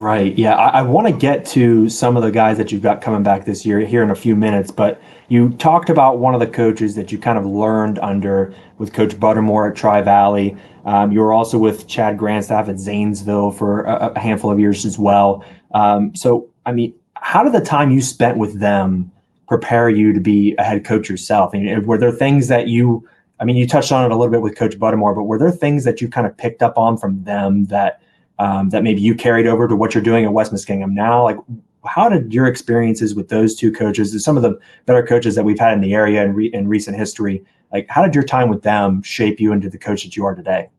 Right. 0.01 0.37
Yeah. 0.37 0.55
I, 0.55 0.79
I 0.79 0.81
want 0.81 1.07
to 1.07 1.13
get 1.13 1.45
to 1.47 1.89
some 1.89 2.15
of 2.15 2.23
the 2.23 2.31
guys 2.31 2.57
that 2.57 2.71
you've 2.71 2.81
got 2.81 3.01
coming 3.01 3.21
back 3.21 3.43
this 3.43 3.65
year 3.65 3.81
here 3.81 4.01
in 4.01 4.11
a 4.11 4.15
few 4.15 4.33
minutes, 4.33 4.71
but 4.71 5.01
you 5.27 5.49
talked 5.57 5.89
about 5.89 6.19
one 6.19 6.33
of 6.33 6.39
the 6.39 6.47
coaches 6.47 6.95
that 6.95 7.11
you 7.11 7.17
kind 7.17 7.37
of 7.37 7.45
learned 7.45 7.99
under 7.99 8.55
with 8.77 8.93
Coach 8.93 9.19
Buttermore 9.19 9.69
at 9.69 9.75
Tri 9.75 10.01
Valley. 10.01 10.55
Um, 10.85 11.11
you 11.11 11.19
were 11.19 11.33
also 11.33 11.57
with 11.57 11.85
Chad 11.89 12.17
Grandstaff 12.17 12.69
at 12.69 12.79
Zanesville 12.79 13.51
for 13.51 13.81
a, 13.81 14.13
a 14.15 14.19
handful 14.19 14.49
of 14.49 14.57
years 14.57 14.85
as 14.85 14.97
well. 14.97 15.43
Um, 15.73 16.15
so, 16.15 16.47
I 16.65 16.71
mean, 16.71 16.93
how 17.15 17.43
did 17.43 17.51
the 17.51 17.59
time 17.59 17.91
you 17.91 18.01
spent 18.01 18.37
with 18.37 18.57
them 18.61 19.11
prepare 19.49 19.89
you 19.89 20.13
to 20.13 20.21
be 20.21 20.55
a 20.57 20.63
head 20.63 20.85
coach 20.85 21.09
yourself? 21.09 21.51
I 21.53 21.57
mean, 21.59 21.85
were 21.85 21.97
there 21.97 22.13
things 22.13 22.47
that 22.47 22.69
you, 22.69 23.05
I 23.41 23.43
mean, 23.43 23.57
you 23.57 23.67
touched 23.67 23.91
on 23.91 24.09
it 24.09 24.13
a 24.13 24.15
little 24.15 24.31
bit 24.31 24.41
with 24.41 24.55
Coach 24.55 24.79
Buttermore, 24.79 25.13
but 25.13 25.23
were 25.23 25.37
there 25.37 25.51
things 25.51 25.83
that 25.83 25.99
you 25.99 26.07
kind 26.07 26.25
of 26.25 26.37
picked 26.37 26.63
up 26.63 26.77
on 26.77 26.95
from 26.95 27.21
them 27.25 27.65
that 27.65 28.01
um, 28.39 28.69
that 28.69 28.83
maybe 28.83 29.01
you 29.01 29.15
carried 29.15 29.47
over 29.47 29.67
to 29.67 29.75
what 29.75 29.93
you're 29.93 30.03
doing 30.03 30.25
at 30.25 30.33
West 30.33 30.51
Muskingum 30.51 30.91
now? 30.91 31.23
Like, 31.23 31.37
how 31.85 32.09
did 32.09 32.33
your 32.33 32.47
experiences 32.47 33.15
with 33.15 33.29
those 33.29 33.55
two 33.55 33.71
coaches, 33.71 34.23
some 34.23 34.35
of 34.35 34.43
the 34.43 34.59
better 34.85 35.05
coaches 35.05 35.35
that 35.35 35.43
we've 35.43 35.59
had 35.59 35.73
in 35.73 35.81
the 35.81 35.93
area 35.93 36.23
in, 36.23 36.33
re- 36.33 36.51
in 36.53 36.67
recent 36.67 36.97
history, 36.97 37.43
like, 37.71 37.87
how 37.89 38.01
did 38.03 38.15
your 38.15 38.23
time 38.23 38.49
with 38.49 38.63
them 38.63 39.01
shape 39.03 39.39
you 39.39 39.51
into 39.51 39.69
the 39.69 39.77
coach 39.77 40.03
that 40.03 40.15
you 40.15 40.25
are 40.25 40.35
today? 40.35 40.69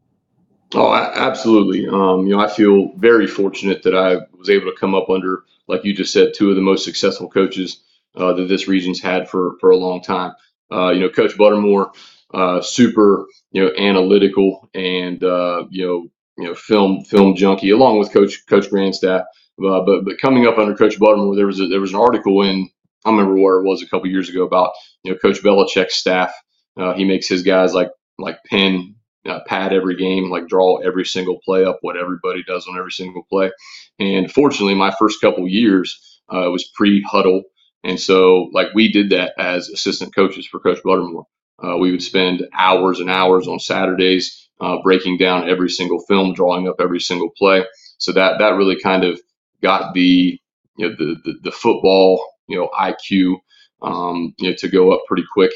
Oh, 0.74 0.94
absolutely. 0.94 1.88
Um, 1.88 2.26
you 2.26 2.36
know, 2.36 2.40
I 2.40 2.48
feel 2.48 2.92
very 2.96 3.26
fortunate 3.26 3.82
that 3.82 3.94
I 3.94 4.18
was 4.36 4.48
able 4.48 4.70
to 4.70 4.78
come 4.78 4.94
up 4.94 5.10
under, 5.10 5.44
like 5.66 5.84
you 5.84 5.94
just 5.94 6.12
said, 6.12 6.32
two 6.34 6.50
of 6.50 6.56
the 6.56 6.62
most 6.62 6.84
successful 6.84 7.28
coaches 7.28 7.82
uh, 8.16 8.32
that 8.34 8.48
this 8.48 8.68
region's 8.68 9.00
had 9.00 9.28
for 9.28 9.56
for 9.60 9.70
a 9.70 9.76
long 9.76 10.00
time. 10.00 10.32
Uh, 10.70 10.90
you 10.90 11.00
know, 11.00 11.08
Coach 11.08 11.36
Buttermore, 11.36 11.92
uh, 12.32 12.60
super, 12.60 13.26
you 13.50 13.64
know, 13.64 13.72
analytical 13.76 14.68
and 14.74 15.22
uh, 15.24 15.64
you 15.70 15.86
know, 15.86 16.08
you 16.40 16.48
know, 16.48 16.54
film 16.54 17.04
film 17.04 17.36
junkie, 17.36 17.70
along 17.70 17.98
with 17.98 18.12
Coach 18.12 18.46
Coach 18.48 18.70
Grandstaff. 18.70 19.22
Uh, 19.64 19.80
but 19.84 20.04
but 20.04 20.20
coming 20.20 20.46
up 20.46 20.58
under 20.58 20.74
Coach 20.74 20.98
Buttermore, 20.98 21.36
there 21.36 21.46
was 21.46 21.60
a, 21.60 21.66
there 21.68 21.80
was 21.80 21.92
an 21.92 22.00
article 22.00 22.42
in 22.42 22.68
I 23.04 23.10
remember 23.10 23.36
where 23.36 23.60
it 23.60 23.64
was 23.66 23.82
a 23.82 23.86
couple 23.86 24.08
years 24.08 24.28
ago 24.28 24.44
about 24.44 24.72
you 25.04 25.12
know 25.12 25.18
Coach 25.18 25.42
Belichick's 25.42 25.94
staff. 25.94 26.32
Uh, 26.78 26.94
he 26.94 27.04
makes 27.04 27.28
his 27.28 27.42
guys 27.42 27.74
like 27.74 27.90
like 28.18 28.38
pen 28.46 28.96
uh, 29.28 29.40
pad 29.46 29.72
every 29.72 29.96
game, 29.96 30.30
like 30.30 30.48
draw 30.48 30.78
every 30.78 31.04
single 31.04 31.40
play 31.44 31.64
up, 31.64 31.78
what 31.82 31.96
everybody 31.96 32.42
does 32.42 32.66
on 32.66 32.78
every 32.78 32.92
single 32.92 33.24
play. 33.30 33.50
And 33.98 34.32
fortunately, 34.32 34.74
my 34.74 34.94
first 34.98 35.20
couple 35.20 35.46
years 35.46 36.20
uh, 36.30 36.50
was 36.50 36.70
pre 36.74 37.02
huddle, 37.02 37.42
and 37.84 38.00
so 38.00 38.50
like 38.52 38.68
we 38.74 38.90
did 38.90 39.10
that 39.10 39.34
as 39.38 39.68
assistant 39.68 40.14
coaches 40.14 40.46
for 40.46 40.60
Coach 40.60 40.82
Buttermore. 40.82 41.24
Uh, 41.62 41.76
we 41.76 41.90
would 41.90 42.02
spend 42.02 42.46
hours 42.54 43.00
and 43.00 43.10
hours 43.10 43.46
on 43.46 43.58
Saturdays 43.60 44.39
uh, 44.60 44.78
breaking 44.82 45.18
down 45.18 45.48
every 45.48 45.70
single 45.70 46.00
film, 46.08 46.34
drawing 46.34 46.68
up 46.68 46.76
every 46.80 47.00
single 47.00 47.30
play. 47.38 47.64
So 47.98 48.12
that 48.12 48.38
that 48.40 48.56
really 48.56 48.80
kind 48.80 49.04
of 49.04 49.20
got 49.62 49.94
the 49.94 50.40
you 50.76 50.88
know 50.88 50.94
the 50.98 51.16
the, 51.24 51.34
the 51.44 51.52
football 51.52 52.24
you 52.48 52.58
know 52.58 52.70
IQ 52.78 53.36
um, 53.82 54.34
you 54.38 54.50
know 54.50 54.56
to 54.58 54.68
go 54.68 54.92
up 54.92 55.02
pretty 55.08 55.24
quick 55.32 55.52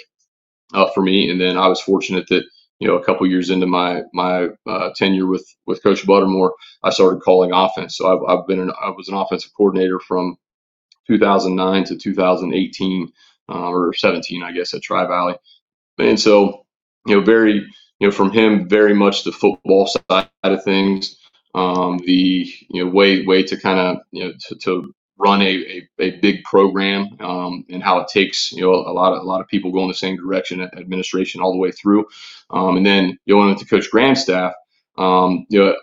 uh, 0.74 0.90
for 0.94 1.02
me. 1.02 1.30
And 1.30 1.40
then 1.40 1.58
I 1.58 1.68
was 1.68 1.80
fortunate 1.82 2.28
that 2.28 2.44
you 2.80 2.88
know 2.88 2.96
a 2.96 3.04
couple 3.04 3.26
years 3.28 3.50
into 3.50 3.66
my 3.68 4.02
my 4.14 4.48
uh, 4.66 4.90
tenure 4.96 5.26
with 5.28 5.46
with 5.66 5.82
Coach 5.84 6.06
Buttermore, 6.06 6.52
I 6.84 6.90
started 6.90 7.22
calling 7.22 7.52
offense. 7.52 7.98
So 7.98 8.08
I've, 8.26 8.40
I've 8.40 8.48
been 8.48 8.60
an, 8.60 8.72
I 8.82 8.90
was 8.90 9.08
an 9.08 9.16
offensive 9.16 9.52
coordinator 9.56 10.00
from 10.00 10.36
2009 11.08 11.84
to 11.86 11.96
2018 11.98 13.12
uh, 13.50 13.54
or 13.54 13.94
17, 13.94 14.42
I 14.42 14.52
guess, 14.52 14.74
at 14.74 14.82
Tri 14.82 15.06
Valley. 15.06 15.36
And 15.98 16.20
so 16.20 16.66
you 17.06 17.16
know 17.16 17.22
very 17.22 17.66
you 18.00 18.08
know 18.08 18.12
from 18.12 18.32
him 18.32 18.68
very 18.68 18.94
much 18.94 19.24
the 19.24 19.32
football 19.32 19.86
side 19.88 20.28
of 20.44 20.64
things. 20.64 21.16
Um, 21.54 21.98
the 22.06 22.46
you 22.70 22.84
know 22.84 22.90
way 22.90 23.24
way 23.26 23.42
to 23.44 23.56
kind 23.60 23.80
of 23.80 23.98
you 24.12 24.24
know 24.24 24.32
to, 24.48 24.56
to 24.64 24.94
run 25.18 25.42
a, 25.42 25.46
a, 25.46 25.88
a 26.00 26.10
big 26.20 26.44
program 26.44 27.16
um, 27.20 27.64
and 27.70 27.82
how 27.82 28.00
it 28.00 28.08
takes 28.08 28.52
you 28.52 28.62
know 28.62 28.74
a 28.74 28.92
lot 28.92 29.14
of 29.14 29.20
a 29.22 29.26
lot 29.26 29.40
of 29.42 29.48
people 29.48 29.72
going 29.72 29.88
the 29.88 29.94
same 29.94 30.16
direction 30.16 30.60
administration 30.62 31.40
all 31.42 31.52
the 31.52 31.58
way 31.58 31.72
through 31.72 32.06
um, 32.50 32.76
and 32.78 32.86
then 32.86 33.18
going 33.28 33.50
into 33.50 33.66
coach 33.66 33.90
grandstaff 33.92 34.52
um, 34.98 35.46
you 35.50 35.60
know 35.60 35.76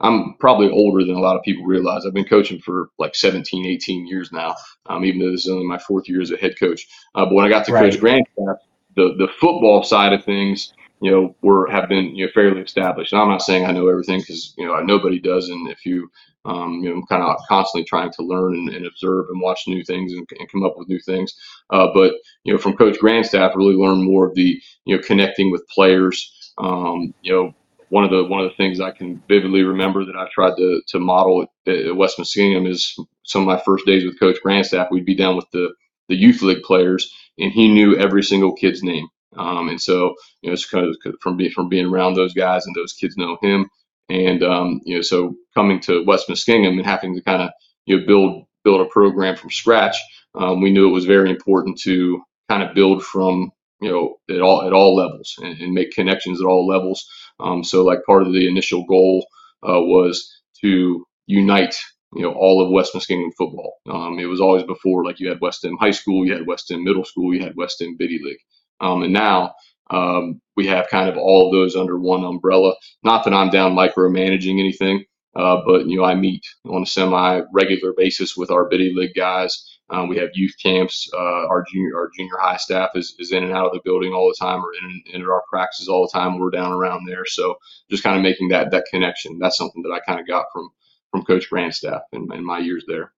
i'm 0.00 0.36
probably 0.40 0.70
older 0.70 1.04
than 1.04 1.16
a 1.16 1.20
lot 1.20 1.36
of 1.36 1.42
people 1.44 1.64
realize 1.64 2.06
i've 2.06 2.14
been 2.14 2.24
coaching 2.24 2.60
for 2.60 2.90
like 2.98 3.14
17 3.16 3.66
18 3.66 4.00
years 4.08 4.32
now 4.32 4.56
um, 4.86 5.04
even 5.04 5.20
though 5.20 5.32
this 5.32 5.46
is 5.46 5.52
only 5.52 5.66
my 5.66 5.78
fourth 5.78 6.08
year 6.08 6.20
as 6.22 6.30
a 6.32 6.36
head 6.38 6.58
coach 6.60 6.86
uh, 7.16 7.24
but 7.26 7.34
when 7.34 7.46
i 7.46 7.48
got 7.50 7.66
to 7.66 7.72
Right. 7.72 7.74
coach 7.74 7.98
grandstaff 8.00 8.56
the, 8.96 9.14
the 9.18 9.28
football 9.40 9.82
side 9.84 10.12
of 10.12 10.24
things 10.24 10.72
you 11.02 11.12
know, 11.12 11.36
were 11.42 11.70
have 11.70 11.88
been 11.90 12.16
you 12.16 12.26
know 12.26 12.32
fairly 12.34 12.62
established. 12.62 13.12
And 13.12 13.22
I'm 13.22 13.28
not 13.30 13.42
saying 13.42 13.66
I 13.66 13.72
know 13.72 13.88
everything 13.88 14.20
because 14.20 14.54
you 14.58 14.66
know 14.66 14.80
nobody 14.82 15.20
does. 15.20 15.50
And 15.50 15.68
if 15.70 15.86
you 15.86 16.10
um, 16.46 16.80
you 16.82 16.90
know, 16.90 16.96
I'm 16.96 17.06
kind 17.06 17.22
of 17.22 17.38
constantly 17.48 17.86
trying 17.86 18.12
to 18.12 18.22
learn 18.24 18.54
and, 18.56 18.70
and 18.70 18.86
observe 18.86 19.26
and 19.30 19.40
watch 19.42 19.62
new 19.68 19.84
things 19.84 20.12
and, 20.14 20.28
and 20.40 20.50
come 20.50 20.64
up 20.64 20.74
with 20.78 20.88
new 20.88 21.00
things. 21.00 21.34
Uh, 21.70 21.88
but 21.94 22.14
you 22.44 22.52
know, 22.54 22.58
from 22.58 22.76
Coach 22.76 22.98
Grandstaff, 23.00 23.56
really 23.56 23.76
learn 23.76 24.04
more 24.04 24.28
of 24.28 24.36
the 24.36 24.60
you 24.86 24.96
know 24.96 25.02
connecting 25.02 25.52
with 25.52 25.68
players. 25.68 26.52
Um, 26.58 27.14
you 27.22 27.32
know, 27.32 27.54
one 27.90 28.04
of 28.04 28.10
the 28.10 28.24
one 28.24 28.40
of 28.42 28.50
the 28.50 28.56
things 28.56 28.80
I 28.80 28.92
can 28.92 29.22
vividly 29.28 29.64
remember 29.64 30.04
that 30.06 30.16
I 30.16 30.28
tried 30.34 30.56
to 30.58 30.82
to 30.88 31.00
model 31.00 31.46
at, 31.66 31.74
at 31.74 31.96
West 31.96 32.18
Muskingum 32.18 32.68
is 32.68 32.96
some 33.24 33.42
of 33.42 33.48
my 33.48 33.60
first 33.64 33.86
days 33.86 34.04
with 34.04 34.20
Coach 34.20 34.38
Grandstaff, 34.44 34.90
we'd 34.92 35.06
be 35.06 35.16
down 35.16 35.36
with 35.36 35.50
the 35.52 35.74
the 36.08 36.16
youth 36.16 36.42
league 36.42 36.62
players, 36.64 37.14
and 37.38 37.52
he 37.52 37.68
knew 37.68 37.96
every 37.96 38.24
single 38.24 38.54
kid's 38.54 38.82
name. 38.82 39.08
Um, 39.36 39.68
and 39.68 39.80
so, 39.80 40.14
you 40.42 40.50
know, 40.50 40.54
it's 40.54 40.68
kind 40.68 40.86
of 40.86 40.96
from 41.20 41.36
being 41.36 41.52
from 41.52 41.68
being 41.68 41.86
around 41.86 42.14
those 42.14 42.34
guys, 42.34 42.66
and 42.66 42.74
those 42.76 42.92
kids 42.92 43.16
know 43.16 43.38
him. 43.42 43.68
And 44.08 44.42
um, 44.42 44.80
you 44.84 44.96
know, 44.96 45.02
so 45.02 45.34
coming 45.54 45.80
to 45.82 46.04
West 46.06 46.28
Muskingum 46.28 46.78
and 46.78 46.86
having 46.86 47.14
to 47.14 47.22
kind 47.22 47.42
of 47.42 47.50
you 47.86 48.00
know 48.00 48.06
build 48.06 48.44
build 48.64 48.80
a 48.80 48.86
program 48.90 49.36
from 49.36 49.50
scratch, 49.50 49.96
um, 50.34 50.60
we 50.60 50.70
knew 50.72 50.88
it 50.88 50.92
was 50.92 51.06
very 51.06 51.30
important 51.30 51.78
to 51.82 52.22
kind 52.48 52.62
of 52.62 52.74
build 52.74 53.04
from 53.04 53.50
you 53.80 53.90
know 53.90 54.16
at 54.34 54.42
all 54.42 54.62
at 54.66 54.72
all 54.72 54.96
levels 54.96 55.34
and, 55.42 55.60
and 55.60 55.74
make 55.74 55.92
connections 55.92 56.40
at 56.40 56.46
all 56.46 56.66
levels. 56.66 57.06
Um, 57.40 57.64
so 57.64 57.84
like 57.84 58.04
part 58.06 58.22
of 58.22 58.32
the 58.32 58.48
initial 58.48 58.84
goal 58.86 59.26
uh, 59.62 59.80
was 59.80 60.42
to 60.62 61.06
unite 61.26 61.76
you 62.14 62.22
know 62.22 62.32
all 62.32 62.64
of 62.64 62.70
West 62.72 62.94
Muskingum 62.94 63.32
football. 63.38 63.78
Um, 63.90 64.18
it 64.18 64.26
was 64.26 64.40
always 64.40 64.64
before 64.64 65.04
like 65.04 65.20
you 65.20 65.28
had 65.28 65.40
West 65.40 65.64
End 65.64 65.78
High 65.80 65.90
School, 65.92 66.26
you 66.26 66.34
had 66.34 66.46
West 66.46 66.70
End 66.70 66.82
Middle 66.84 67.04
School, 67.04 67.34
you 67.34 67.42
had 67.42 67.56
West 67.56 67.82
End 67.82 67.98
Biddy 67.98 68.20
League, 68.22 68.40
um, 68.82 69.04
and 69.04 69.14
now 69.14 69.54
um, 69.90 70.40
we 70.56 70.68
have 70.68 70.88
kind 70.90 71.10
of 71.10 71.18
all 71.18 71.48
of 71.48 71.54
those 71.54 71.76
under 71.76 71.98
one 71.98 72.24
umbrella. 72.24 72.74
Not 73.04 73.24
that 73.24 73.34
I'm 73.34 73.50
down 73.50 73.74
micromanaging 73.76 74.60
anything, 74.60 75.04
uh, 75.36 75.62
but 75.66 75.88
you 75.88 75.98
know 75.98 76.04
I 76.04 76.16
meet 76.16 76.44
on 76.66 76.84
a 76.84 76.86
semi-regular 76.86 77.94
basis 77.96 78.36
with 78.36 78.50
our 78.52 78.68
Biddy 78.68 78.94
League 78.94 79.14
guys. 79.16 79.68
Um, 79.90 80.08
we 80.08 80.18
have 80.18 80.30
youth 80.34 80.54
camps. 80.62 81.10
Uh, 81.14 81.46
our 81.48 81.64
junior 81.72 81.96
our 81.96 82.10
junior 82.16 82.38
high 82.40 82.58
staff 82.58 82.90
is, 82.96 83.16
is 83.20 83.32
in 83.32 83.44
and 83.44 83.54
out 83.54 83.68
of 83.68 83.72
the 83.74 83.82
building 83.84 84.14
all 84.14 84.28
the 84.28 84.36
time, 84.44 84.60
or 84.64 84.72
in, 84.82 85.02
in 85.14 85.22
our 85.22 85.44
practices 85.50 85.88
all 85.88 86.08
the 86.08 86.18
time. 86.18 86.38
We're 86.38 86.50
down 86.50 86.72
around 86.72 87.06
there, 87.08 87.26
so 87.26 87.56
just 87.90 88.04
kind 88.04 88.16
of 88.16 88.22
making 88.22 88.48
that 88.50 88.72
that 88.72 88.86
connection. 88.90 89.38
That's 89.40 89.58
something 89.58 89.82
that 89.84 89.92
I 89.92 90.00
kind 90.00 90.20
of 90.20 90.28
got 90.28 90.46
from 90.52 90.70
from 91.12 91.24
Coach 91.24 91.50
Grandstaff 91.50 92.02
in, 92.12 92.28
in 92.34 92.44
my 92.44 92.58
years 92.60 92.84
there. 92.88 93.12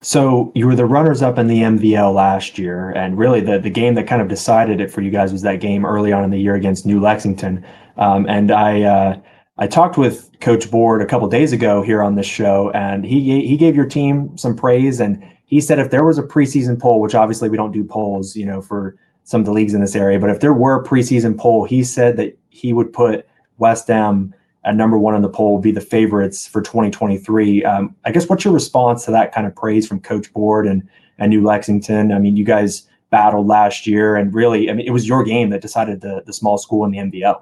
So 0.00 0.52
you 0.54 0.66
were 0.66 0.76
the 0.76 0.84
runners 0.84 1.22
up 1.22 1.38
in 1.38 1.48
the 1.48 1.62
MVL 1.62 2.14
last 2.14 2.56
year, 2.56 2.90
and 2.90 3.18
really 3.18 3.40
the 3.40 3.58
the 3.58 3.70
game 3.70 3.94
that 3.94 4.06
kind 4.06 4.22
of 4.22 4.28
decided 4.28 4.80
it 4.80 4.92
for 4.92 5.00
you 5.00 5.10
guys 5.10 5.32
was 5.32 5.42
that 5.42 5.60
game 5.60 5.84
early 5.84 6.12
on 6.12 6.22
in 6.22 6.30
the 6.30 6.38
year 6.38 6.54
against 6.54 6.86
New 6.86 7.00
Lexington. 7.00 7.64
Um, 7.96 8.24
and 8.28 8.52
I 8.52 8.82
uh, 8.82 9.20
I 9.58 9.66
talked 9.66 9.98
with 9.98 10.30
Coach 10.40 10.70
Board 10.70 11.02
a 11.02 11.06
couple 11.06 11.26
days 11.28 11.52
ago 11.52 11.82
here 11.82 12.00
on 12.00 12.14
this 12.14 12.26
show, 12.26 12.70
and 12.70 13.04
he 13.04 13.44
he 13.44 13.56
gave 13.56 13.74
your 13.74 13.86
team 13.86 14.38
some 14.38 14.54
praise, 14.54 15.00
and 15.00 15.20
he 15.46 15.60
said 15.60 15.80
if 15.80 15.90
there 15.90 16.04
was 16.04 16.16
a 16.16 16.22
preseason 16.22 16.78
poll, 16.80 17.00
which 17.00 17.16
obviously 17.16 17.48
we 17.48 17.56
don't 17.56 17.72
do 17.72 17.82
polls, 17.82 18.36
you 18.36 18.46
know, 18.46 18.62
for 18.62 18.96
some 19.24 19.40
of 19.40 19.46
the 19.46 19.52
leagues 19.52 19.74
in 19.74 19.80
this 19.80 19.96
area, 19.96 20.20
but 20.20 20.30
if 20.30 20.38
there 20.40 20.54
were 20.54 20.80
a 20.80 20.84
preseason 20.84 21.36
poll, 21.36 21.64
he 21.64 21.82
said 21.82 22.16
that 22.16 22.38
he 22.50 22.72
would 22.72 22.92
put 22.92 23.26
West 23.58 23.90
Em 23.90 24.32
at 24.64 24.76
number 24.76 24.98
one 24.98 25.14
on 25.14 25.22
the 25.22 25.28
poll 25.28 25.58
be 25.58 25.70
the 25.70 25.80
favorites 25.80 26.46
for 26.46 26.60
2023. 26.60 27.64
Um, 27.64 27.94
I 28.04 28.12
guess 28.12 28.28
what's 28.28 28.44
your 28.44 28.54
response 28.54 29.04
to 29.04 29.10
that 29.12 29.32
kind 29.32 29.46
of 29.46 29.54
praise 29.54 29.86
from 29.86 30.00
Coach 30.00 30.32
Board 30.32 30.66
and 30.66 30.88
and 31.18 31.30
New 31.30 31.42
Lexington? 31.42 32.12
I 32.12 32.18
mean, 32.18 32.36
you 32.36 32.44
guys 32.44 32.86
battled 33.10 33.46
last 33.46 33.86
year, 33.86 34.16
and 34.16 34.34
really, 34.34 34.70
I 34.70 34.74
mean, 34.74 34.86
it 34.86 34.90
was 34.90 35.08
your 35.08 35.24
game 35.24 35.50
that 35.50 35.62
decided 35.62 36.00
the 36.00 36.22
the 36.26 36.32
small 36.32 36.58
school 36.58 36.84
in 36.84 36.90
the 36.90 36.98
MVL. 36.98 37.40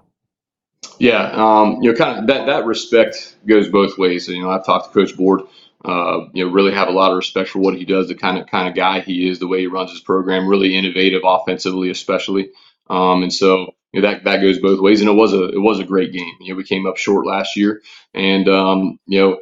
Yeah, 0.98 1.30
um, 1.32 1.82
you 1.82 1.90
know, 1.90 1.96
kind 1.96 2.18
of 2.18 2.26
that 2.26 2.46
that 2.46 2.64
respect 2.64 3.36
goes 3.46 3.68
both 3.68 3.98
ways. 3.98 4.28
You 4.28 4.42
know, 4.42 4.50
I've 4.50 4.64
talked 4.64 4.92
to 4.92 4.92
Coach 4.92 5.16
Board. 5.16 5.42
Uh, 5.84 6.26
you 6.32 6.44
know, 6.44 6.50
really 6.50 6.72
have 6.72 6.88
a 6.88 6.92
lot 6.92 7.12
of 7.12 7.16
respect 7.16 7.48
for 7.48 7.60
what 7.60 7.76
he 7.76 7.84
does, 7.84 8.08
the 8.08 8.14
kind 8.14 8.38
of 8.38 8.46
kind 8.48 8.68
of 8.68 8.74
guy 8.74 9.00
he 9.00 9.28
is, 9.28 9.38
the 9.38 9.46
way 9.46 9.60
he 9.60 9.66
runs 9.66 9.90
his 9.90 10.00
program, 10.00 10.48
really 10.48 10.76
innovative 10.76 11.22
offensively, 11.24 11.90
especially. 11.90 12.50
Um, 12.90 13.22
and 13.22 13.32
so 13.32 13.74
know, 14.00 14.08
that 14.08 14.24
that 14.24 14.40
goes 14.40 14.58
both 14.60 14.80
ways. 14.80 15.00
And 15.00 15.10
it 15.10 15.14
was 15.14 15.32
a 15.32 15.48
it 15.48 15.60
was 15.60 15.80
a 15.80 15.84
great 15.84 16.12
game. 16.12 16.32
You 16.40 16.52
know, 16.52 16.56
we 16.56 16.64
came 16.64 16.86
up 16.86 16.96
short 16.96 17.26
last 17.26 17.56
year, 17.56 17.82
and 18.14 18.48
um, 18.48 18.98
you 19.06 19.20
know, 19.20 19.38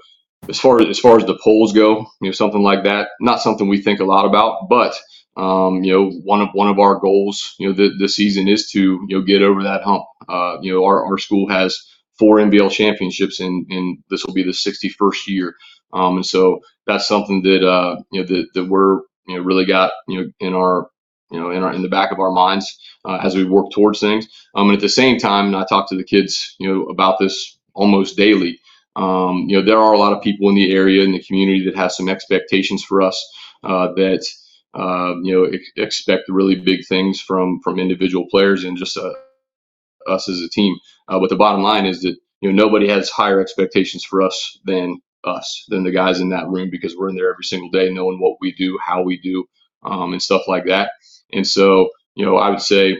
as 0.48 0.58
far 0.58 0.80
as 0.80 0.88
as 0.88 0.98
far 0.98 1.18
as 1.18 1.26
the 1.26 1.38
polls 1.42 1.72
go, 1.72 2.00
you 2.20 2.28
know, 2.28 2.32
something 2.32 2.62
like 2.62 2.84
that, 2.84 3.08
not 3.20 3.40
something 3.40 3.68
we 3.68 3.82
think 3.82 4.00
a 4.00 4.04
lot 4.04 4.26
about, 4.26 4.68
but 4.68 4.98
um, 5.36 5.82
you 5.82 5.92
know, 5.92 6.10
one 6.24 6.40
of 6.40 6.48
one 6.52 6.68
of 6.68 6.78
our 6.78 6.98
goals, 6.98 7.54
you 7.58 7.68
know, 7.68 7.74
the, 7.74 7.90
the 7.98 8.08
season 8.08 8.48
is 8.48 8.70
to 8.70 8.80
you 9.08 9.18
know 9.18 9.22
get 9.22 9.42
over 9.42 9.62
that 9.62 9.82
hump. 9.82 10.04
Uh, 10.28 10.58
you 10.60 10.72
know, 10.72 10.84
our, 10.84 11.04
our 11.06 11.18
school 11.18 11.48
has 11.48 11.78
four 12.18 12.38
MVL 12.38 12.70
championships, 12.70 13.40
and 13.40 13.66
and 13.70 13.98
this 14.10 14.24
will 14.24 14.34
be 14.34 14.44
the 14.44 14.50
61st 14.52 15.26
year. 15.26 15.54
Um, 15.92 16.16
and 16.16 16.26
so 16.26 16.60
that's 16.86 17.08
something 17.08 17.42
that 17.42 17.66
uh, 17.66 17.96
you 18.12 18.20
know 18.20 18.26
that, 18.28 18.46
that 18.54 18.64
we're 18.68 19.00
you 19.26 19.36
know 19.36 19.42
really 19.42 19.64
got 19.66 19.92
you 20.08 20.20
know 20.20 20.30
in 20.40 20.54
our 20.54 20.88
you 21.30 21.40
know, 21.40 21.50
in 21.50 21.62
our 21.62 21.72
in 21.72 21.82
the 21.82 21.88
back 21.88 22.12
of 22.12 22.20
our 22.20 22.32
minds 22.32 22.78
uh, 23.04 23.18
as 23.22 23.34
we 23.34 23.44
work 23.44 23.66
towards 23.72 24.00
things. 24.00 24.28
Um, 24.54 24.68
and 24.68 24.76
at 24.76 24.82
the 24.82 24.88
same 24.88 25.18
time, 25.18 25.46
and 25.46 25.56
I 25.56 25.64
talk 25.68 25.88
to 25.90 25.96
the 25.96 26.04
kids, 26.04 26.56
you 26.58 26.72
know, 26.72 26.84
about 26.86 27.18
this 27.18 27.58
almost 27.74 28.16
daily. 28.16 28.60
Um, 28.96 29.46
you 29.48 29.56
know, 29.58 29.64
there 29.64 29.78
are 29.78 29.92
a 29.94 29.98
lot 29.98 30.12
of 30.12 30.22
people 30.22 30.48
in 30.48 30.54
the 30.54 30.72
area 30.72 31.02
in 31.04 31.12
the 31.12 31.22
community 31.22 31.64
that 31.66 31.76
have 31.76 31.92
some 31.92 32.08
expectations 32.08 32.84
for 32.84 33.02
us 33.02 33.22
uh, 33.64 33.88
that 33.94 34.24
uh, 34.74 35.14
you 35.22 35.34
know 35.34 35.44
ex- 35.44 35.72
expect 35.76 36.24
really 36.28 36.56
big 36.56 36.86
things 36.86 37.20
from 37.20 37.60
from 37.62 37.78
individual 37.80 38.26
players 38.30 38.64
and 38.64 38.76
just 38.78 38.96
uh, 38.96 39.12
us 40.08 40.28
as 40.28 40.40
a 40.40 40.48
team. 40.48 40.76
Uh, 41.08 41.18
but 41.20 41.30
the 41.30 41.36
bottom 41.36 41.62
line 41.62 41.86
is 41.86 42.02
that 42.02 42.16
you 42.40 42.52
know 42.52 42.64
nobody 42.64 42.88
has 42.88 43.10
higher 43.10 43.40
expectations 43.40 44.04
for 44.04 44.22
us 44.22 44.58
than 44.64 45.00
us, 45.24 45.64
than 45.68 45.84
the 45.84 45.92
guys 45.92 46.20
in 46.20 46.30
that 46.30 46.48
room, 46.48 46.70
because 46.70 46.96
we're 46.96 47.08
in 47.08 47.16
there 47.16 47.32
every 47.32 47.44
single 47.44 47.70
day, 47.70 47.90
knowing 47.90 48.20
what 48.20 48.36
we 48.40 48.52
do, 48.54 48.78
how 48.84 49.02
we 49.02 49.18
do, 49.20 49.44
um, 49.84 50.12
and 50.12 50.22
stuff 50.22 50.42
like 50.48 50.66
that. 50.66 50.92
And 51.32 51.46
so, 51.46 51.90
you 52.14 52.24
know, 52.26 52.36
I 52.38 52.50
would 52.50 52.62
say, 52.62 52.90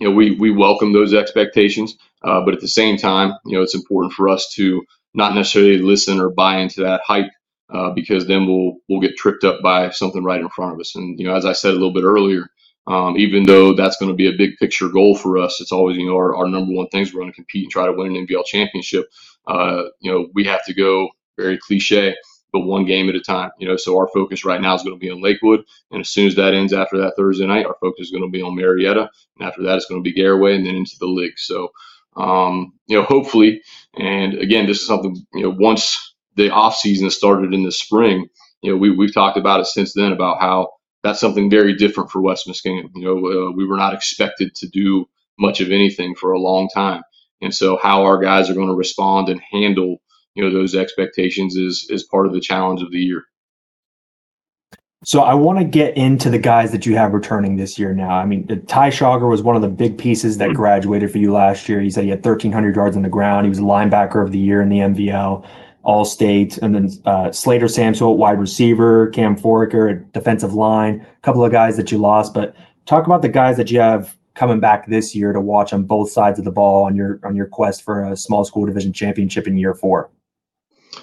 you 0.00 0.08
know, 0.08 0.14
we 0.14 0.32
we 0.32 0.52
welcome 0.52 0.92
those 0.92 1.14
expectations, 1.14 1.96
uh, 2.24 2.42
but 2.44 2.54
at 2.54 2.60
the 2.60 2.68
same 2.68 2.98
time, 2.98 3.34
you 3.46 3.56
know, 3.56 3.62
it's 3.62 3.76
important 3.76 4.12
for 4.14 4.28
us 4.28 4.52
to 4.54 4.84
not 5.14 5.34
necessarily 5.34 5.78
listen 5.78 6.20
or 6.20 6.30
buy 6.30 6.58
into 6.58 6.82
that 6.82 7.02
hype 7.06 7.30
uh, 7.74 7.90
because 7.92 8.26
then 8.26 8.46
we'll 8.46 8.76
we'll 8.88 9.00
get 9.00 9.16
tripped 9.16 9.44
up 9.44 9.62
by 9.62 9.90
something 9.90 10.24
right 10.24 10.40
in 10.40 10.48
front 10.50 10.74
of 10.74 10.80
us. 10.80 10.94
And 10.96 11.18
you 11.18 11.26
know, 11.26 11.34
as 11.34 11.46
I 11.46 11.52
said 11.54 11.70
a 11.72 11.74
little 11.74 11.94
bit 11.94 12.04
earlier, 12.04 12.48
um, 12.88 13.16
even 13.18 13.44
though 13.44 13.74
that's 13.74 13.96
going 13.96 14.10
to 14.12 14.16
be 14.16 14.28
a 14.28 14.36
big 14.38 14.56
picture 14.58 14.88
goal 14.88 15.16
for 15.16 15.38
us, 15.38 15.60
it's 15.60 15.72
always 15.72 15.96
you 15.96 16.06
know 16.06 16.16
our, 16.16 16.36
our 16.36 16.48
number 16.48 16.74
one 16.74 16.88
things 16.88 17.14
we're 17.14 17.20
going 17.22 17.32
to 17.32 17.36
compete 17.36 17.64
and 17.64 17.72
try 17.72 17.86
to 17.86 17.92
win 17.92 18.14
an 18.16 18.26
MVL 18.26 18.44
championship. 18.46 19.06
Uh, 19.46 19.84
you 20.00 20.12
know, 20.12 20.28
we 20.34 20.44
have 20.44 20.64
to 20.66 20.74
go 20.74 21.08
very 21.38 21.58
cliche 21.58 22.14
but 22.52 22.60
one 22.60 22.84
game 22.86 23.08
at 23.08 23.14
a 23.14 23.20
time. 23.20 23.50
You 23.58 23.68
know, 23.68 23.76
so 23.76 23.96
our 23.96 24.08
focus 24.08 24.44
right 24.44 24.60
now 24.60 24.74
is 24.74 24.82
going 24.82 24.96
to 24.96 25.00
be 25.00 25.10
on 25.10 25.22
Lakewood, 25.22 25.64
and 25.90 26.00
as 26.00 26.08
soon 26.08 26.26
as 26.26 26.36
that 26.36 26.54
ends 26.54 26.72
after 26.72 26.98
that 26.98 27.14
Thursday 27.16 27.46
night, 27.46 27.66
our 27.66 27.76
focus 27.80 28.06
is 28.06 28.10
going 28.10 28.24
to 28.24 28.30
be 28.30 28.42
on 28.42 28.56
Marietta, 28.56 29.10
and 29.38 29.48
after 29.48 29.62
that, 29.64 29.76
it's 29.76 29.86
going 29.86 30.02
to 30.02 30.10
be 30.10 30.18
Garaway, 30.18 30.54
and 30.56 30.66
then 30.66 30.76
into 30.76 30.96
the 31.00 31.06
league. 31.06 31.38
So, 31.38 31.70
um, 32.16 32.72
you 32.86 32.96
know, 32.96 33.04
hopefully, 33.04 33.62
and 33.96 34.34
again, 34.34 34.66
this 34.66 34.80
is 34.80 34.86
something 34.86 35.16
you 35.34 35.42
know 35.42 35.54
once 35.58 36.14
the 36.36 36.50
off 36.50 36.76
season 36.76 37.10
started 37.10 37.52
in 37.52 37.64
the 37.64 37.72
spring, 37.72 38.28
you 38.62 38.72
know, 38.72 38.76
we 38.78 38.90
we've 38.90 39.14
talked 39.14 39.38
about 39.38 39.60
it 39.60 39.66
since 39.66 39.92
then 39.94 40.12
about 40.12 40.40
how 40.40 40.70
that's 41.02 41.20
something 41.20 41.50
very 41.50 41.74
different 41.74 42.10
for 42.10 42.20
West 42.20 42.46
Muskingum. 42.48 42.90
You 42.94 43.04
know, 43.04 43.48
uh, 43.48 43.52
we 43.52 43.66
were 43.66 43.76
not 43.76 43.94
expected 43.94 44.54
to 44.56 44.68
do 44.68 45.08
much 45.38 45.60
of 45.60 45.70
anything 45.70 46.14
for 46.14 46.32
a 46.32 46.40
long 46.40 46.68
time. 46.74 47.02
And 47.40 47.54
so, 47.54 47.78
how 47.80 48.02
our 48.02 48.18
guys 48.18 48.50
are 48.50 48.54
going 48.54 48.68
to 48.68 48.74
respond 48.74 49.28
and 49.28 49.40
handle 49.52 49.98
you 50.38 50.44
know 50.44 50.56
those 50.56 50.76
expectations 50.76 51.56
is 51.56 51.86
is 51.90 52.04
part 52.04 52.26
of 52.26 52.32
the 52.32 52.40
challenge 52.40 52.80
of 52.80 52.92
the 52.92 52.98
year. 52.98 53.24
So 55.04 55.22
I 55.22 55.34
want 55.34 55.58
to 55.58 55.64
get 55.64 55.96
into 55.96 56.30
the 56.30 56.38
guys 56.38 56.70
that 56.72 56.86
you 56.86 56.96
have 56.96 57.12
returning 57.12 57.56
this 57.56 57.78
year 57.78 57.92
now. 57.92 58.10
I 58.10 58.24
mean, 58.24 58.46
Ty 58.66 58.90
Schauger 58.90 59.28
was 59.28 59.42
one 59.42 59.56
of 59.56 59.62
the 59.62 59.68
big 59.68 59.96
pieces 59.98 60.38
that 60.38 60.54
graduated 60.54 61.10
for 61.10 61.18
you 61.18 61.32
last 61.32 61.68
year. 61.68 61.80
He 61.80 61.90
said 61.90 62.04
he 62.04 62.10
had 62.10 62.24
1,300 62.24 62.74
yards 62.74 62.96
on 62.96 63.02
the 63.02 63.08
ground. 63.08 63.46
He 63.46 63.48
was 63.48 63.60
a 63.60 63.62
linebacker 63.62 64.24
of 64.24 64.32
the 64.32 64.38
year 64.38 64.60
in 64.60 64.68
the 64.68 64.78
MVL, 64.78 65.46
All 65.84 66.04
State, 66.04 66.58
and 66.58 66.74
then 66.74 66.90
uh, 67.04 67.30
Slater 67.30 67.66
Samsel, 67.66 68.16
wide 68.16 68.40
receiver, 68.40 69.08
Cam 69.10 69.36
Foraker, 69.36 70.10
defensive 70.12 70.54
line, 70.54 71.00
a 71.00 71.20
couple 71.22 71.44
of 71.44 71.52
guys 71.52 71.76
that 71.76 71.92
you 71.92 71.98
lost. 71.98 72.34
But 72.34 72.56
talk 72.86 73.06
about 73.06 73.22
the 73.22 73.28
guys 73.28 73.56
that 73.56 73.70
you 73.70 73.78
have 73.78 74.16
coming 74.34 74.58
back 74.58 74.88
this 74.88 75.14
year 75.14 75.32
to 75.32 75.40
watch 75.40 75.72
on 75.72 75.84
both 75.84 76.10
sides 76.10 76.40
of 76.40 76.44
the 76.44 76.52
ball 76.52 76.84
on 76.84 76.96
your 76.96 77.20
on 77.24 77.36
your 77.36 77.46
quest 77.46 77.82
for 77.82 78.04
a 78.04 78.16
small 78.16 78.44
school 78.44 78.66
division 78.66 78.92
championship 78.92 79.46
in 79.46 79.56
year 79.56 79.74
four. 79.74 80.10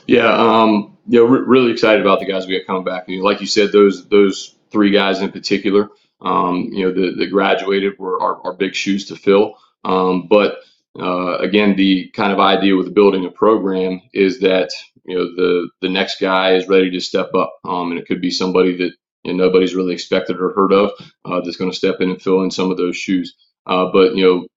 Yeah, 0.08 0.32
um, 0.34 0.98
you 1.08 1.20
know, 1.20 1.26
re- 1.26 1.46
really 1.46 1.72
excited 1.72 2.02
about 2.02 2.20
the 2.20 2.26
guys 2.26 2.46
we 2.48 2.58
got 2.58 2.68
coming 2.68 2.84
back. 2.84 3.08
Know, 3.08 3.24
like 3.24 3.42
you 3.42 3.48
said, 3.48 3.72
those 3.72 4.08
those 4.10 4.56
three 4.72 4.92
guys 4.92 5.22
in 5.22 5.32
particular, 5.32 5.90
um, 6.22 6.70
you 6.72 6.86
know, 6.86 6.94
the 6.94 7.16
the 7.18 7.28
graduated 7.28 7.98
were 8.00 8.22
our, 8.22 8.42
our 8.46 8.54
big 8.54 8.76
shoes 8.76 9.06
to 9.08 9.16
fill. 9.16 9.56
Um, 9.84 10.28
but 10.30 10.58
uh, 11.00 11.38
again, 11.38 11.76
the 11.76 12.10
kind 12.10 12.32
of 12.32 12.40
idea 12.40 12.76
with 12.76 12.94
building 12.94 13.26
a 13.26 13.32
program 13.32 14.02
is 14.14 14.40
that 14.42 14.72
you 15.06 15.18
know 15.18 15.26
the 15.36 15.70
the 15.82 15.90
next 15.90 16.20
guy 16.20 16.56
is 16.56 16.68
ready 16.68 16.92
to 16.92 17.00
step 17.00 17.34
up, 17.34 17.54
um, 17.66 17.92
and 17.92 18.00
it 18.00 18.08
could 18.08 18.22
be 18.22 18.32
somebody 18.32 18.76
that 18.78 18.92
you 19.24 19.34
know, 19.34 19.46
nobody's 19.46 19.76
really 19.76 19.94
expected 19.94 20.38
or 20.40 20.54
heard 20.54 20.74
of 20.74 20.92
uh, 21.26 21.42
that's 21.42 21.58
going 21.58 21.72
to 21.72 21.78
step 21.78 21.96
in 22.02 22.12
and 22.12 22.22
fill 22.22 22.44
in 22.44 22.52
some 22.52 22.72
of 22.72 22.78
those 22.78 22.98
shoes. 22.98 23.36
Uh, 23.66 23.88
but 23.92 24.16
you 24.16 24.24
know, 24.24 24.48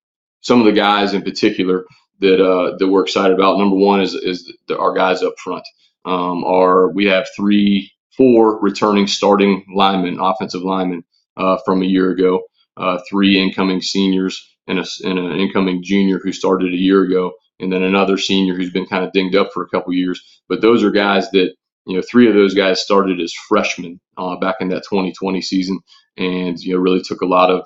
some 0.43 0.61
of 0.61 0.67
the 0.67 0.73
guys 0.73 1.15
in 1.15 1.23
particular 1.23 1.87
that 2.21 2.45
uh, 2.45 2.77
that 2.79 2.89
we're 2.89 3.03
excited 3.03 3.35
about. 3.35 3.59
Number 3.59 3.77
one 3.77 4.01
is 4.01 4.15
is 4.15 4.53
the, 4.69 4.79
our 4.79 4.95
guys 4.95 5.23
up 5.23 5.35
front. 5.43 5.65
Um, 6.05 6.45
are 6.45 6.91
we 6.93 7.07
have 7.07 7.29
three, 7.37 7.93
four 8.17 8.61
returning 8.61 9.07
starting 9.07 9.65
linemen, 9.75 10.19
offensive 10.21 10.63
linemen 10.63 11.05
uh, 11.37 11.59
from 11.65 11.83
a 11.83 11.87
year 11.87 12.11
ago. 12.11 12.43
Uh, 12.77 12.99
three 13.11 13.39
incoming 13.39 13.81
seniors 13.83 14.41
and, 14.69 14.79
a, 14.79 14.85
and 15.05 15.19
an 15.19 15.39
incoming 15.41 15.83
junior 15.83 16.21
who 16.23 16.33
started 16.33 16.73
a 16.73 16.77
year 16.77 17.03
ago, 17.03 17.33
and 17.61 17.73
then 17.73 17.83
another 17.83 18.17
senior 18.19 18.55
who's 18.55 18.71
been 18.73 18.87
kind 18.87 19.05
of 19.05 19.13
dinged 19.13 19.37
up 19.37 19.51
for 19.53 19.65
a 19.65 19.69
couple 19.69 19.93
years. 19.93 20.23
But 20.49 20.61
those 20.61 20.85
are 20.85 20.91
guys 20.93 21.31
that 21.33 21.55
you 21.87 21.97
know, 21.97 22.03
three 22.09 22.29
of 22.29 22.35
those 22.35 22.55
guys 22.55 22.81
started 22.81 23.21
as 23.21 23.33
freshmen 23.33 24.01
uh, 24.19 24.37
back 24.37 24.57
in 24.61 24.69
that 24.69 24.85
2020 24.89 25.41
season, 25.43 25.81
and 26.17 26.59
you 26.61 26.75
know, 26.75 26.81
really 26.81 27.03
took 27.03 27.23
a 27.23 27.27
lot 27.27 27.51
of 27.51 27.65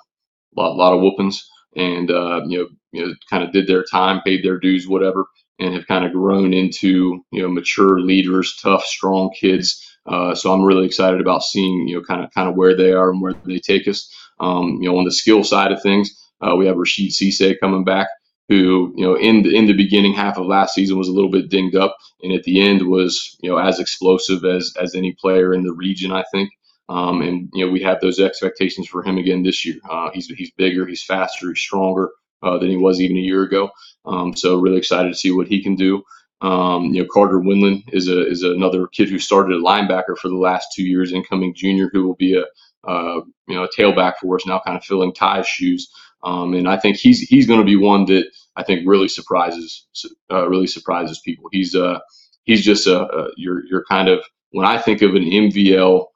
lot, 0.56 0.76
lot 0.76 0.94
of 0.94 1.00
whoopings, 1.00 1.46
and 1.76 2.10
uh, 2.10 2.42
you 2.46 2.58
know, 2.58 2.68
you 2.92 3.06
know, 3.06 3.14
kind 3.30 3.42
of 3.42 3.52
did 3.52 3.66
their 3.66 3.84
time, 3.84 4.20
paid 4.22 4.44
their 4.44 4.58
dues, 4.58 4.88
whatever, 4.88 5.26
and 5.58 5.74
have 5.74 5.86
kind 5.86 6.04
of 6.04 6.12
grown 6.12 6.52
into 6.52 7.24
you 7.30 7.42
know 7.42 7.48
mature 7.48 8.00
leaders, 8.00 8.56
tough, 8.62 8.84
strong 8.84 9.30
kids. 9.38 9.80
Uh, 10.06 10.34
so 10.34 10.52
I'm 10.52 10.62
really 10.64 10.86
excited 10.86 11.20
about 11.20 11.44
seeing 11.44 11.88
you 11.88 11.96
know 11.96 12.02
kind 12.04 12.22
of 12.22 12.30
kind 12.32 12.48
of 12.48 12.56
where 12.56 12.76
they 12.76 12.92
are 12.92 13.10
and 13.10 13.22
where 13.22 13.34
they 13.46 13.58
take 13.58 13.88
us. 13.88 14.10
Um, 14.40 14.78
you 14.80 14.90
know, 14.90 14.98
on 14.98 15.04
the 15.04 15.12
skill 15.12 15.44
side 15.44 15.72
of 15.72 15.82
things, 15.82 16.10
uh, 16.40 16.56
we 16.56 16.66
have 16.66 16.76
Rashid 16.76 17.10
Cisse 17.12 17.54
coming 17.60 17.84
back, 17.84 18.08
who 18.48 18.92
you 18.96 19.04
know 19.06 19.14
in 19.16 19.42
the 19.42 19.56
in 19.56 19.66
the 19.66 19.72
beginning 19.72 20.12
half 20.14 20.38
of 20.38 20.46
last 20.46 20.74
season 20.74 20.98
was 20.98 21.08
a 21.08 21.12
little 21.12 21.30
bit 21.30 21.50
dinged 21.50 21.76
up, 21.76 21.96
and 22.22 22.32
at 22.32 22.42
the 22.44 22.60
end 22.60 22.88
was 22.88 23.36
you 23.42 23.50
know 23.50 23.58
as 23.58 23.80
explosive 23.80 24.44
as 24.44 24.72
as 24.80 24.94
any 24.94 25.12
player 25.20 25.54
in 25.54 25.62
the 25.62 25.72
region, 25.72 26.12
I 26.12 26.24
think. 26.32 26.50
Um, 26.92 27.22
and 27.22 27.50
you 27.54 27.66
know 27.66 27.72
we 27.72 27.82
have 27.82 28.00
those 28.02 28.20
expectations 28.20 28.88
for 28.88 29.04
him 29.04 29.18
again 29.18 29.44
this 29.44 29.66
year. 29.66 29.76
Uh, 29.90 30.10
he's 30.14 30.28
he's 30.28 30.52
bigger, 30.52 30.86
he's 30.86 31.04
faster, 31.04 31.50
he's 31.50 31.60
stronger 31.60 32.10
uh, 32.42 32.58
than 32.58 32.70
he 32.70 32.78
was 32.78 33.00
even 33.00 33.18
a 33.18 33.22
year 33.22 33.44
ago. 33.44 33.70
Um, 34.06 34.36
so 34.36 34.60
really 34.60 34.78
excited 34.78 35.10
to 35.10 35.18
see 35.18 35.32
what 35.32 35.48
he 35.48 35.62
can 35.64 35.76
do. 35.76 36.04
Um, 36.42 36.94
you 36.94 37.02
know 37.02 37.08
Carter 37.12 37.40
Winland 37.40 37.84
is 37.94 38.08
a 38.08 38.28
is 38.28 38.44
another 38.44 38.88
kid 38.88 39.10
who 39.10 39.20
started 39.20 39.56
at 39.56 39.62
linebacker 39.64 40.18
for 40.18 40.28
the 40.30 40.36
last 40.38 40.68
two 40.76 40.84
years, 40.84 41.12
incoming 41.14 41.54
junior, 41.56 41.90
who 41.92 42.06
will 42.06 42.16
be 42.16 42.36
a 42.36 42.44
uh, 42.88 43.22
you 43.48 43.56
know 43.56 43.64
a 43.64 43.70
tailback 43.70 44.14
for 44.22 44.36
us 44.36 44.46
now, 44.46 44.60
kind 44.64 44.78
of 44.78 44.84
filling 44.84 45.14
Ty's 45.14 45.48
shoes. 45.48 45.90
Um, 46.24 46.54
and 46.54 46.68
I 46.68 46.78
think 46.78 46.98
he's 46.98 47.20
he's 47.20 47.48
going 47.48 47.60
to 47.60 47.66
be 47.66 47.76
one 47.76 48.06
that 48.06 48.26
I 48.56 48.64
think 48.64 48.82
really 48.86 49.08
surprises 49.08 49.86
uh, 50.32 50.48
really 50.48 50.68
surprises 50.68 51.20
people. 51.24 51.48
He's 51.52 51.74
uh 51.76 52.00
he's 52.44 52.64
just 52.64 52.86
a, 52.88 53.02
a 53.02 53.30
you're 53.36 53.62
kind 53.86 54.08
of 54.08 54.20
when 54.52 54.66
I 54.66 54.78
think 54.78 55.02
of 55.02 55.16
an 55.16 55.24
MVL 55.24 56.06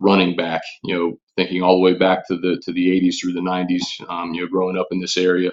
running 0.00 0.36
back, 0.36 0.62
you 0.84 0.94
know, 0.94 1.18
thinking 1.36 1.62
all 1.62 1.76
the 1.76 1.82
way 1.82 1.94
back 1.94 2.26
to 2.28 2.36
the 2.36 2.60
to 2.64 2.72
the 2.72 2.88
80s 2.88 3.16
through 3.20 3.34
the 3.34 3.40
90s, 3.40 3.82
um, 4.10 4.34
you 4.34 4.42
know, 4.42 4.48
growing 4.48 4.78
up 4.78 4.88
in 4.92 5.00
this 5.00 5.16
area, 5.16 5.52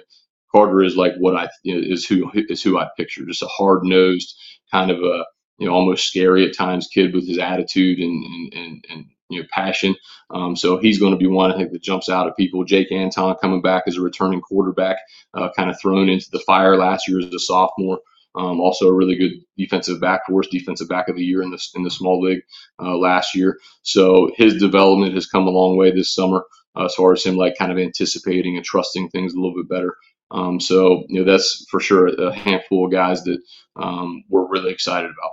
Carter 0.52 0.82
is 0.82 0.96
like 0.96 1.14
what 1.18 1.36
I 1.36 1.48
is 1.64 2.06
who 2.06 2.30
is 2.34 2.62
who 2.62 2.78
I 2.78 2.88
picture, 2.96 3.26
just 3.26 3.42
a 3.42 3.46
hard 3.48 3.84
nosed 3.84 4.34
kind 4.72 4.90
of 4.90 4.98
a 5.00 5.24
you 5.58 5.66
know 5.68 5.74
almost 5.74 6.08
scary 6.08 6.46
at 6.48 6.56
times 6.56 6.88
kid 6.92 7.14
with 7.14 7.28
his 7.28 7.38
attitude 7.38 7.98
and 8.00 8.24
and 8.24 8.54
and, 8.54 8.84
and 8.90 9.06
you 9.30 9.40
know 9.42 9.48
passion. 9.52 9.94
Um, 10.30 10.56
so 10.56 10.78
he's 10.78 10.98
going 11.00 11.12
to 11.12 11.18
be 11.18 11.26
one 11.28 11.52
I 11.52 11.56
think 11.56 11.72
that 11.72 11.82
jumps 11.82 12.08
out 12.08 12.26
at 12.28 12.36
people. 12.36 12.64
Jake 12.64 12.92
Anton 12.92 13.36
coming 13.40 13.62
back 13.62 13.84
as 13.86 13.96
a 13.96 14.02
returning 14.02 14.40
quarterback, 14.40 14.98
uh, 15.34 15.50
kind 15.56 15.70
of 15.70 15.80
thrown 15.80 16.08
into 16.08 16.26
the 16.32 16.40
fire 16.40 16.76
last 16.76 17.08
year 17.08 17.20
as 17.20 17.26
a 17.32 17.38
sophomore. 17.38 18.00
Um, 18.36 18.60
also 18.60 18.88
a 18.88 18.92
really 18.92 19.16
good 19.16 19.32
defensive 19.56 20.00
back 20.00 20.22
for 20.26 20.40
us, 20.40 20.48
defensive 20.50 20.88
back 20.88 21.08
of 21.08 21.16
the 21.16 21.24
year 21.24 21.42
in 21.42 21.50
the 21.50 21.68
in 21.74 21.84
the 21.84 21.90
small 21.90 22.20
league 22.20 22.42
uh, 22.82 22.96
last 22.96 23.34
year. 23.34 23.58
So 23.82 24.30
his 24.36 24.56
development 24.56 25.14
has 25.14 25.26
come 25.26 25.46
a 25.46 25.50
long 25.50 25.76
way 25.76 25.92
this 25.92 26.12
summer 26.12 26.44
uh, 26.76 26.84
as 26.84 26.94
far 26.94 27.12
as 27.12 27.24
him 27.24 27.36
like 27.36 27.56
kind 27.56 27.70
of 27.70 27.78
anticipating 27.78 28.56
and 28.56 28.64
trusting 28.64 29.10
things 29.10 29.34
a 29.34 29.36
little 29.36 29.54
bit 29.54 29.68
better. 29.68 29.94
Um, 30.30 30.58
so 30.58 31.04
you 31.08 31.20
know 31.20 31.30
that's 31.30 31.64
for 31.70 31.80
sure 31.80 32.08
a 32.08 32.34
handful 32.34 32.86
of 32.86 32.92
guys 32.92 33.22
that 33.24 33.38
um, 33.76 34.24
we're 34.28 34.48
really 34.48 34.72
excited 34.72 35.10
about. 35.10 35.32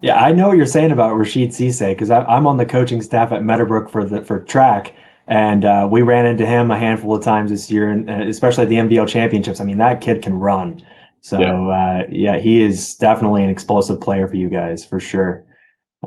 Yeah, 0.00 0.16
I 0.16 0.32
know 0.32 0.48
what 0.48 0.56
you're 0.56 0.66
saying 0.66 0.90
about 0.90 1.14
Rashid 1.16 1.50
Cisse 1.50 1.90
because 1.90 2.10
I'm 2.10 2.46
on 2.46 2.56
the 2.56 2.66
coaching 2.66 3.02
staff 3.02 3.30
at 3.30 3.44
Meadowbrook 3.44 3.88
for 3.88 4.04
the 4.04 4.22
for 4.22 4.40
track, 4.40 4.94
and 5.28 5.64
uh, 5.64 5.86
we 5.88 6.02
ran 6.02 6.26
into 6.26 6.44
him 6.44 6.72
a 6.72 6.78
handful 6.78 7.14
of 7.14 7.22
times 7.22 7.50
this 7.50 7.70
year, 7.70 7.88
and 7.88 8.10
especially 8.10 8.64
at 8.64 8.68
the 8.68 8.76
MVL 8.76 9.06
championships. 9.06 9.60
I 9.60 9.64
mean, 9.64 9.78
that 9.78 10.00
kid 10.00 10.20
can 10.20 10.34
run. 10.34 10.82
So 11.22 11.40
yeah, 11.40 11.54
uh, 11.54 12.06
yeah 12.10 12.38
he 12.38 12.62
is 12.62 12.96
definitely 12.96 13.42
an 13.44 13.50
explosive 13.50 14.00
player 14.00 14.28
for 14.28 14.36
you 14.36 14.48
guys 14.48 14.84
for 14.84 15.00
sure. 15.00 15.44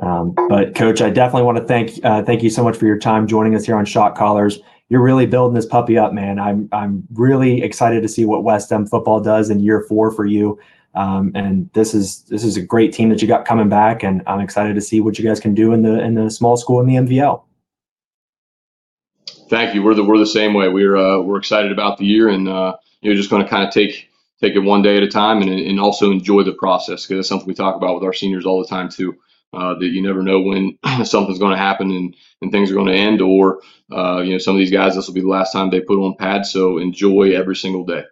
Um, 0.02 0.34
but 0.48 0.74
coach, 0.74 1.00
I 1.00 1.08
definitely 1.08 1.44
want 1.44 1.58
to 1.58 1.64
thank 1.64 2.04
uh, 2.04 2.22
thank 2.22 2.42
you 2.42 2.50
so 2.50 2.62
much 2.62 2.76
for 2.76 2.86
your 2.86 2.98
time 2.98 3.26
joining 3.26 3.54
us 3.54 3.64
here 3.64 3.76
on 3.76 3.86
Shot 3.86 4.14
Callers. 4.14 4.58
You're 4.88 5.02
really 5.02 5.26
building 5.26 5.54
this 5.54 5.66
puppy 5.66 5.98
up, 5.98 6.12
man. 6.12 6.38
I'm 6.38 6.68
I'm 6.70 7.02
really 7.14 7.62
excited 7.62 8.02
to 8.02 8.08
see 8.08 8.26
what 8.26 8.44
West 8.44 8.70
End 8.70 8.90
football 8.90 9.20
does 9.20 9.50
in 9.50 9.58
year 9.60 9.84
four 9.88 10.12
for 10.12 10.26
you. 10.26 10.58
Um, 10.94 11.32
and 11.34 11.70
this 11.72 11.94
is 11.94 12.22
this 12.24 12.44
is 12.44 12.56
a 12.56 12.62
great 12.62 12.92
team 12.92 13.08
that 13.08 13.22
you 13.22 13.28
got 13.28 13.46
coming 13.46 13.70
back, 13.70 14.02
and 14.02 14.22
I'm 14.26 14.40
excited 14.40 14.74
to 14.74 14.80
see 14.80 15.00
what 15.00 15.18
you 15.18 15.24
guys 15.24 15.40
can 15.40 15.54
do 15.54 15.72
in 15.72 15.82
the 15.82 16.02
in 16.02 16.14
the 16.14 16.30
small 16.30 16.58
school 16.58 16.78
in 16.80 16.86
the 16.86 16.94
MVL. 16.94 17.42
Thank 19.48 19.74
you. 19.74 19.82
We're 19.82 19.94
the 19.94 20.04
we're 20.04 20.18
the 20.18 20.26
same 20.26 20.52
way. 20.52 20.68
We're 20.68 20.96
uh, 20.96 21.20
we're 21.20 21.38
excited 21.38 21.72
about 21.72 21.98
the 21.98 22.04
year, 22.04 22.28
and 22.28 22.48
uh, 22.48 22.76
you're 23.00 23.14
just 23.14 23.30
going 23.30 23.42
to 23.42 23.48
kind 23.48 23.66
of 23.66 23.72
take 23.72 24.05
take 24.40 24.54
it 24.54 24.60
one 24.60 24.82
day 24.82 24.96
at 24.96 25.02
a 25.02 25.08
time, 25.08 25.42
and 25.42 25.50
and 25.50 25.80
also 25.80 26.10
enjoy 26.10 26.42
the 26.42 26.52
process 26.52 27.06
because 27.06 27.18
that's 27.18 27.28
something 27.28 27.48
we 27.48 27.54
talk 27.54 27.76
about 27.76 27.94
with 27.94 28.04
our 28.04 28.12
seniors 28.12 28.46
all 28.46 28.62
the 28.62 28.68
time 28.68 28.88
too. 28.88 29.16
Uh, 29.52 29.74
that 29.78 29.86
you 29.86 30.02
never 30.02 30.22
know 30.22 30.40
when 30.40 30.76
something's 31.04 31.38
going 31.38 31.52
to 31.52 31.56
happen 31.58 31.90
and, 31.90 32.14
and 32.42 32.52
things 32.52 32.70
are 32.70 32.74
going 32.74 32.88
to 32.88 32.94
end, 32.94 33.22
or 33.22 33.60
uh, 33.92 34.18
you 34.18 34.32
know 34.32 34.38
some 34.38 34.54
of 34.54 34.58
these 34.58 34.72
guys 34.72 34.94
this 34.94 35.06
will 35.06 35.14
be 35.14 35.20
the 35.20 35.28
last 35.28 35.52
time 35.52 35.70
they 35.70 35.80
put 35.80 35.98
on 35.98 36.16
pads. 36.18 36.50
So 36.50 36.78
enjoy 36.78 37.34
every 37.34 37.56
single 37.56 37.84
day. 37.84 38.04